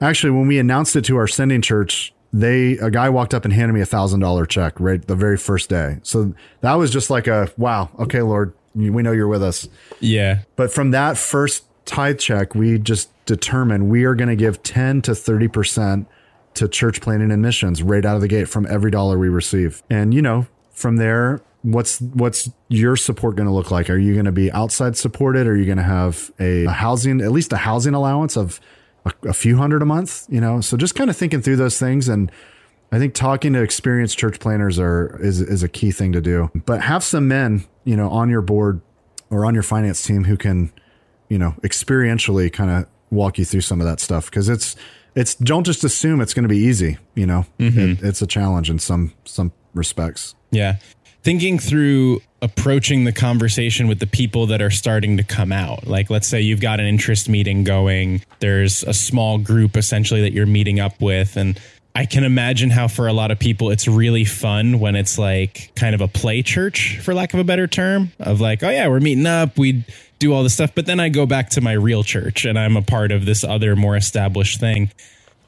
[0.01, 3.53] actually, when we announced it to our sending church, they a guy walked up and
[3.53, 5.99] handed me a thousand dollar check right the very first day.
[6.03, 7.89] So that was just like a wow.
[7.99, 9.67] Okay, Lord, we know you're with us.
[9.99, 10.39] Yeah.
[10.55, 15.01] But from that first tithe check, we just determined we are going to give 10
[15.03, 16.05] to 30%
[16.55, 19.83] to church planting and missions right out of the gate from every dollar we receive.
[19.89, 23.89] And, you know, from there, what's what's your support going to look like?
[23.89, 25.47] Are you going to be outside supported?
[25.47, 28.59] Are you going to have a, a, housing, at least a housing allowance of
[29.05, 30.25] a, a few hundred a month?
[30.29, 32.31] You know, so just kind of thinking through those things and
[32.91, 36.51] I think talking to experienced church planters are is is a key thing to do.
[36.65, 38.81] But have some men, you know, on your board
[39.29, 40.73] or on your finance team who can,
[41.29, 44.75] you know, experientially kind of walk you through some of that stuff because it's
[45.15, 46.97] it's don't just assume it's going to be easy.
[47.15, 47.79] You know, mm-hmm.
[47.79, 50.35] it, it's a challenge in some some respects.
[50.51, 50.77] Yeah,
[51.23, 55.85] thinking through approaching the conversation with the people that are starting to come out.
[55.85, 60.33] Like, let's say you've got an interest meeting going, there's a small group essentially that
[60.33, 61.59] you're meeting up with, and
[61.93, 65.71] I can imagine how for a lot of people it's really fun when it's like
[65.75, 68.87] kind of a play church, for lack of a better term, of like, oh yeah,
[68.87, 69.83] we're meeting up, we
[70.19, 72.77] do all this stuff, but then I go back to my real church and I'm
[72.77, 74.91] a part of this other more established thing.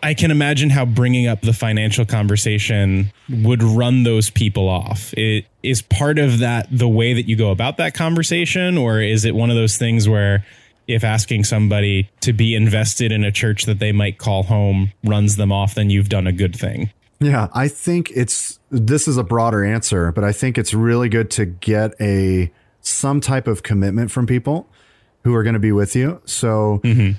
[0.01, 5.13] I can imagine how bringing up the financial conversation would run those people off.
[5.13, 9.23] It is part of that the way that you go about that conversation, or is
[9.23, 10.45] it one of those things where
[10.87, 15.35] if asking somebody to be invested in a church that they might call home runs
[15.37, 16.91] them off, then you've done a good thing.
[17.19, 21.31] Yeah, I think it's this is a broader answer, but I think it's really good
[21.31, 24.67] to get a some type of commitment from people
[25.23, 26.21] who are going to be with you.
[26.25, 27.13] So mm-hmm.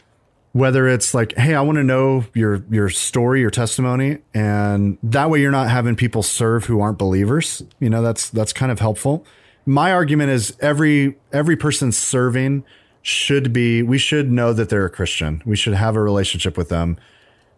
[0.53, 5.31] whether it's like, hey, I want to know your your story, your testimony, and that
[5.31, 7.63] way you're not having people serve who aren't believers.
[7.81, 9.25] You know, that's that's kind of helpful.
[9.65, 12.65] My argument is every every person serving
[13.05, 15.43] should be we should know that they're a Christian.
[15.45, 16.97] We should have a relationship with them.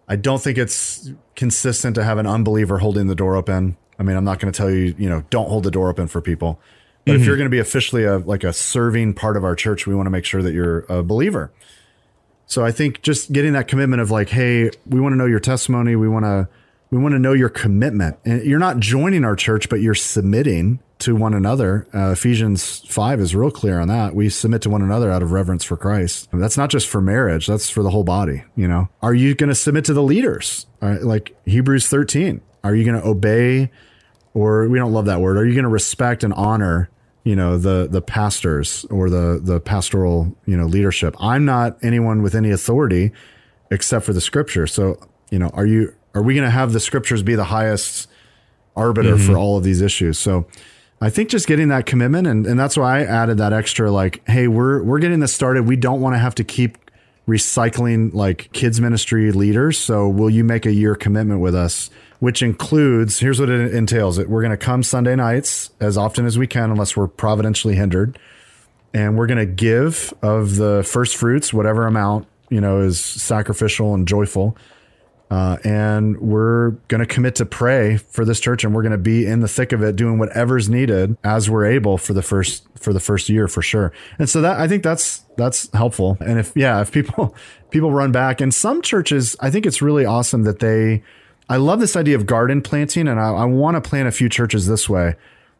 [0.08, 3.76] I don't think it's consistent to have an unbeliever holding the door open.
[3.96, 6.08] I mean, I'm not going to tell you, you know, don't hold the door open
[6.08, 6.60] for people.
[7.04, 7.20] But mm-hmm.
[7.20, 9.94] if you're going to be officially a like a serving part of our church, we
[9.94, 11.52] want to make sure that you're a believer.
[12.46, 15.40] So I think just getting that commitment of like, hey, we want to know your
[15.40, 15.94] testimony.
[15.94, 16.48] We want to
[16.90, 18.16] we want to know your commitment.
[18.24, 21.86] And you're not joining our church, but you're submitting to one another.
[21.94, 24.14] Uh, Ephesians 5 is real clear on that.
[24.14, 26.28] We submit to one another out of reverence for Christ.
[26.32, 28.88] That's not just for marriage, that's for the whole body, you know.
[29.02, 30.66] Are you going to submit to the leaders?
[30.80, 32.40] Uh, like Hebrews 13.
[32.64, 33.70] Are you going to obey
[34.36, 35.38] or we don't love that word.
[35.38, 36.90] Are you going to respect and honor,
[37.24, 41.16] you know, the the pastors or the the pastoral, you know, leadership?
[41.18, 43.12] I'm not anyone with any authority
[43.70, 44.66] except for the scripture.
[44.66, 48.10] So, you know, are you are we going to have the scriptures be the highest
[48.76, 49.26] arbiter mm-hmm.
[49.26, 50.18] for all of these issues?
[50.18, 50.46] So,
[51.00, 54.26] I think just getting that commitment and, and that's why I added that extra like,
[54.26, 55.66] hey, we're we're getting this started.
[55.66, 56.78] We don't want to have to keep
[57.28, 59.78] recycling like kids ministry leaders.
[59.78, 61.90] So will you make a year commitment with us?
[62.20, 64.16] Which includes here's what it entails.
[64.18, 68.18] It we're gonna come Sunday nights as often as we can, unless we're providentially hindered.
[68.94, 74.08] And we're gonna give of the first fruits, whatever amount, you know, is sacrificial and
[74.08, 74.56] joyful.
[75.28, 78.98] Uh, and we're going to commit to pray for this church and we're going to
[78.98, 82.64] be in the thick of it doing whatever's needed as we're able for the first
[82.78, 83.92] for the first year for sure.
[84.20, 86.16] And so that i think that's that's helpful.
[86.20, 87.34] And if yeah if people
[87.70, 91.02] people run back and some churches i think it's really awesome that they
[91.48, 94.28] i love this idea of garden planting and i, I want to plant a few
[94.28, 95.16] churches this way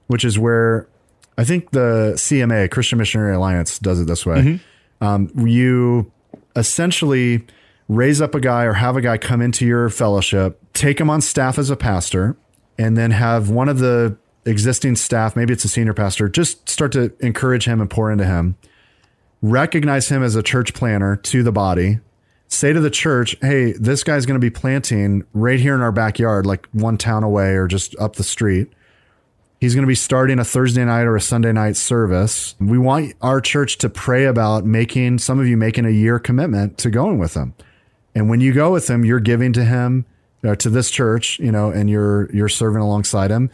[0.07, 0.89] which is where
[1.37, 4.61] i think the cma christian missionary alliance does it this way.
[5.01, 6.11] Um, you
[6.55, 7.45] essentially
[7.89, 11.21] raise up a guy or have a guy come into your fellowship, take him on
[11.21, 12.37] staff as a pastor,
[12.79, 16.93] and then have one of the existing staff, maybe it's a senior pastor, just start
[16.93, 18.57] to encourage him and pour into him.
[19.43, 21.99] Recognize him as a church planter to the body.
[22.49, 25.93] Say to the church, hey, this guy's going to be planting right here in our
[25.93, 28.69] backyard, like one town away or just up the street.
[29.61, 32.55] He's going to be starting a Thursday night or a Sunday night service.
[32.61, 36.79] We want our church to pray about making some of you making a year commitment
[36.79, 37.55] to going with him.
[38.17, 40.07] And when you go with him, you're giving to him,
[40.43, 43.51] uh, to this church, you know, and you're you're serving alongside him.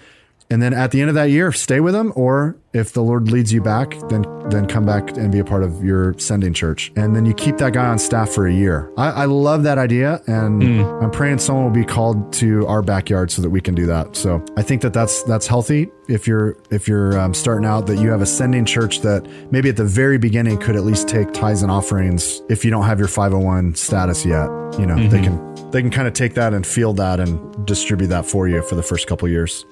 [0.53, 3.31] And then at the end of that year, stay with them, or if the Lord
[3.31, 6.93] leads you back, then then come back and be a part of your sending church.
[6.95, 8.93] And then you keep that guy on staff for a year.
[8.99, 10.63] I, I love that idea, and
[11.03, 14.15] I'm praying someone will be called to our backyard so that we can do that.
[14.15, 15.91] So I think that that's that's healthy.
[16.07, 19.71] If you're if you're um, starting out, that you have a sending church that maybe
[19.71, 22.99] at the very beginning could at least take tithes and offerings if you don't have
[22.99, 24.49] your 501 status yet.
[24.79, 28.09] You know, they can they can kind of take that and field that and distribute
[28.09, 29.65] that for you for the first couple years.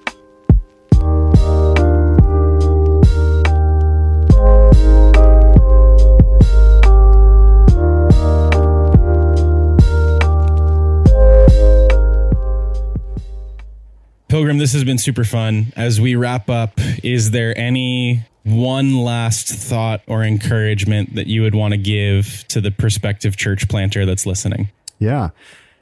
[14.41, 15.71] Pilgrim, this has been super fun.
[15.77, 16.73] As we wrap up,
[17.05, 22.63] is there any one last thought or encouragement that you would want to give to
[22.63, 24.71] the prospective church planter that's listening?
[24.99, 25.29] Yeah.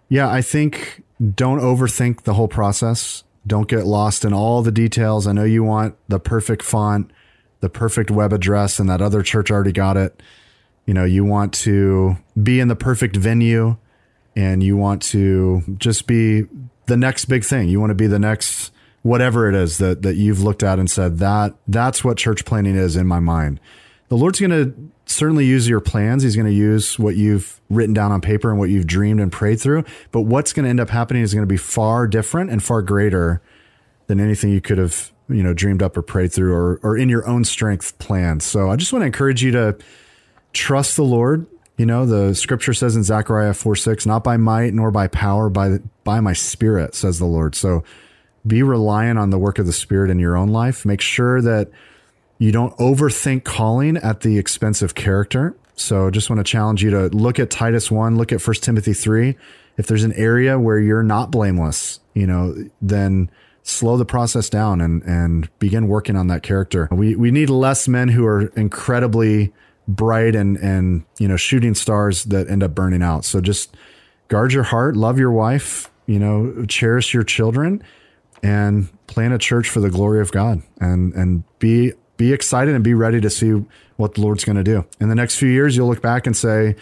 [0.08, 0.28] Yeah.
[0.28, 1.04] I think
[1.36, 3.22] don't overthink the whole process.
[3.46, 5.28] Don't get lost in all the details.
[5.28, 7.12] I know you want the perfect font,
[7.60, 10.20] the perfect web address, and that other church already got it.
[10.84, 13.76] You know, you want to be in the perfect venue
[14.34, 16.46] and you want to just be
[16.88, 17.68] the next big thing.
[17.68, 18.72] You want to be the next
[19.02, 22.74] whatever it is that that you've looked at and said that that's what church planting
[22.74, 23.60] is in my mind.
[24.08, 24.74] The Lord's going to
[25.06, 26.22] certainly use your plans.
[26.22, 29.30] He's going to use what you've written down on paper and what you've dreamed and
[29.30, 29.84] prayed through.
[30.12, 32.80] But what's going to end up happening is going to be far different and far
[32.82, 33.42] greater
[34.06, 37.08] than anything you could have, you know, dreamed up or prayed through or or in
[37.08, 38.42] your own strength planned.
[38.42, 39.76] So I just want to encourage you to
[40.54, 41.46] trust the Lord.
[41.78, 45.48] You know, the scripture says in Zechariah 4 6, not by might nor by power,
[45.48, 47.54] by by my spirit, says the Lord.
[47.54, 47.84] So
[48.46, 50.84] be reliant on the work of the Spirit in your own life.
[50.84, 51.70] Make sure that
[52.38, 55.56] you don't overthink calling at the expense of character.
[55.76, 58.92] So just want to challenge you to look at Titus 1, look at 1 Timothy
[58.92, 59.36] 3.
[59.76, 63.30] If there's an area where you're not blameless, you know, then
[63.62, 66.88] slow the process down and and begin working on that character.
[66.90, 69.52] We we need less men who are incredibly
[69.88, 73.24] bright and and you know shooting stars that end up burning out.
[73.24, 73.76] So just
[74.28, 77.82] guard your heart, love your wife, you know, cherish your children
[78.42, 82.84] and plan a church for the glory of God and and be be excited and
[82.84, 83.64] be ready to see
[83.96, 84.84] what the Lord's going to do.
[85.00, 86.76] In the next few years you'll look back and say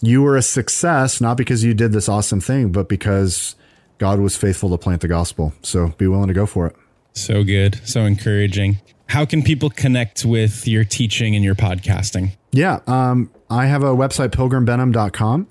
[0.00, 3.54] you were a success not because you did this awesome thing but because
[3.98, 5.52] God was faithful to plant the gospel.
[5.62, 6.76] So be willing to go for it.
[7.18, 8.78] So good, so encouraging.
[9.06, 12.32] How can people connect with your teaching and your podcasting?
[12.52, 15.48] Yeah, um, I have a website pilgrimbenham.com.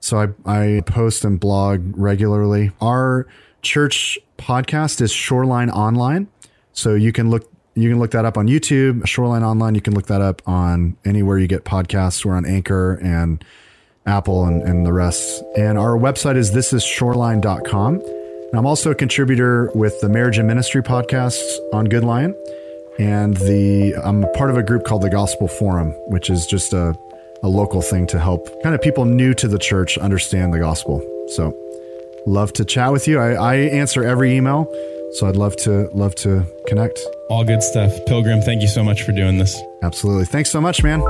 [0.00, 2.72] So I, I post and blog regularly.
[2.80, 3.26] Our
[3.62, 6.28] church podcast is Shoreline Online.
[6.72, 9.76] So you can look you can look that up on YouTube, Shoreline Online.
[9.76, 12.24] You can look that up on anywhere you get podcasts.
[12.24, 13.44] We're on Anchor and
[14.04, 15.44] Apple and, and the rest.
[15.56, 18.02] And our website is thisisshoreline.com.
[18.50, 22.34] And I'm also a contributor with the Marriage and Ministry podcasts on GoodLion.
[22.98, 26.72] And the I'm a part of a group called the Gospel Forum, which is just
[26.72, 26.96] a,
[27.42, 31.00] a local thing to help kind of people new to the church understand the gospel.
[31.36, 31.54] So
[32.26, 33.18] love to chat with you.
[33.20, 34.66] I, I answer every email.
[35.12, 36.98] So I'd love to love to connect.
[37.30, 37.92] All good stuff.
[38.06, 39.60] Pilgrim, thank you so much for doing this.
[39.82, 40.24] Absolutely.
[40.24, 41.00] Thanks so much, man.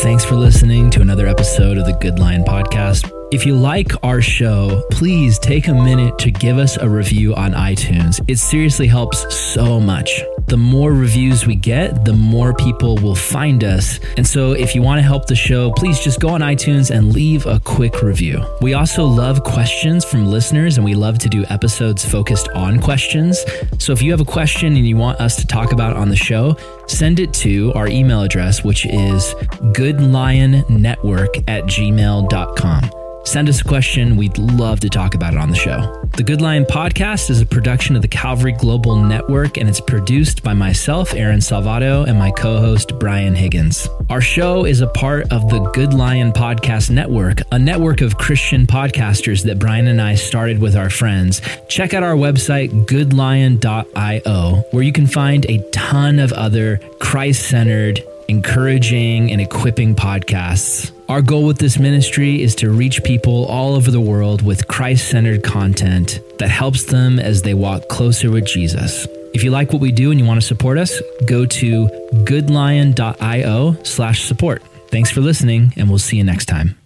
[0.00, 3.17] Thanks for listening to another episode of the GoodLion Podcast.
[3.30, 7.52] If you like our show, please take a minute to give us a review on
[7.52, 8.24] iTunes.
[8.26, 10.22] It seriously helps so much.
[10.46, 14.00] The more reviews we get, the more people will find us.
[14.16, 17.12] And so if you want to help the show, please just go on iTunes and
[17.12, 18.42] leave a quick review.
[18.62, 23.44] We also love questions from listeners and we love to do episodes focused on questions.
[23.78, 26.16] So if you have a question and you want us to talk about on the
[26.16, 26.56] show,
[26.86, 29.34] send it to our email address, which is
[29.74, 32.90] goodlionnetwork at gmail.com.
[33.28, 34.16] Send us a question.
[34.16, 36.02] We'd love to talk about it on the show.
[36.16, 40.54] The GoodLion Podcast is a production of the Calvary Global Network, and it's produced by
[40.54, 43.86] myself, Aaron Salvato, and my co host, Brian Higgins.
[44.08, 49.44] Our show is a part of the GoodLion Podcast Network, a network of Christian podcasters
[49.44, 51.42] that Brian and I started with our friends.
[51.68, 58.02] Check out our website, goodlion.io, where you can find a ton of other Christ centered,
[58.26, 60.97] encouraging, and equipping podcasts.
[61.08, 65.08] Our goal with this ministry is to reach people all over the world with Christ
[65.08, 69.06] centered content that helps them as they walk closer with Jesus.
[69.32, 71.86] If you like what we do and you want to support us, go to
[72.26, 74.62] goodlion.io slash support.
[74.90, 76.76] Thanks for listening, and we'll see you next time.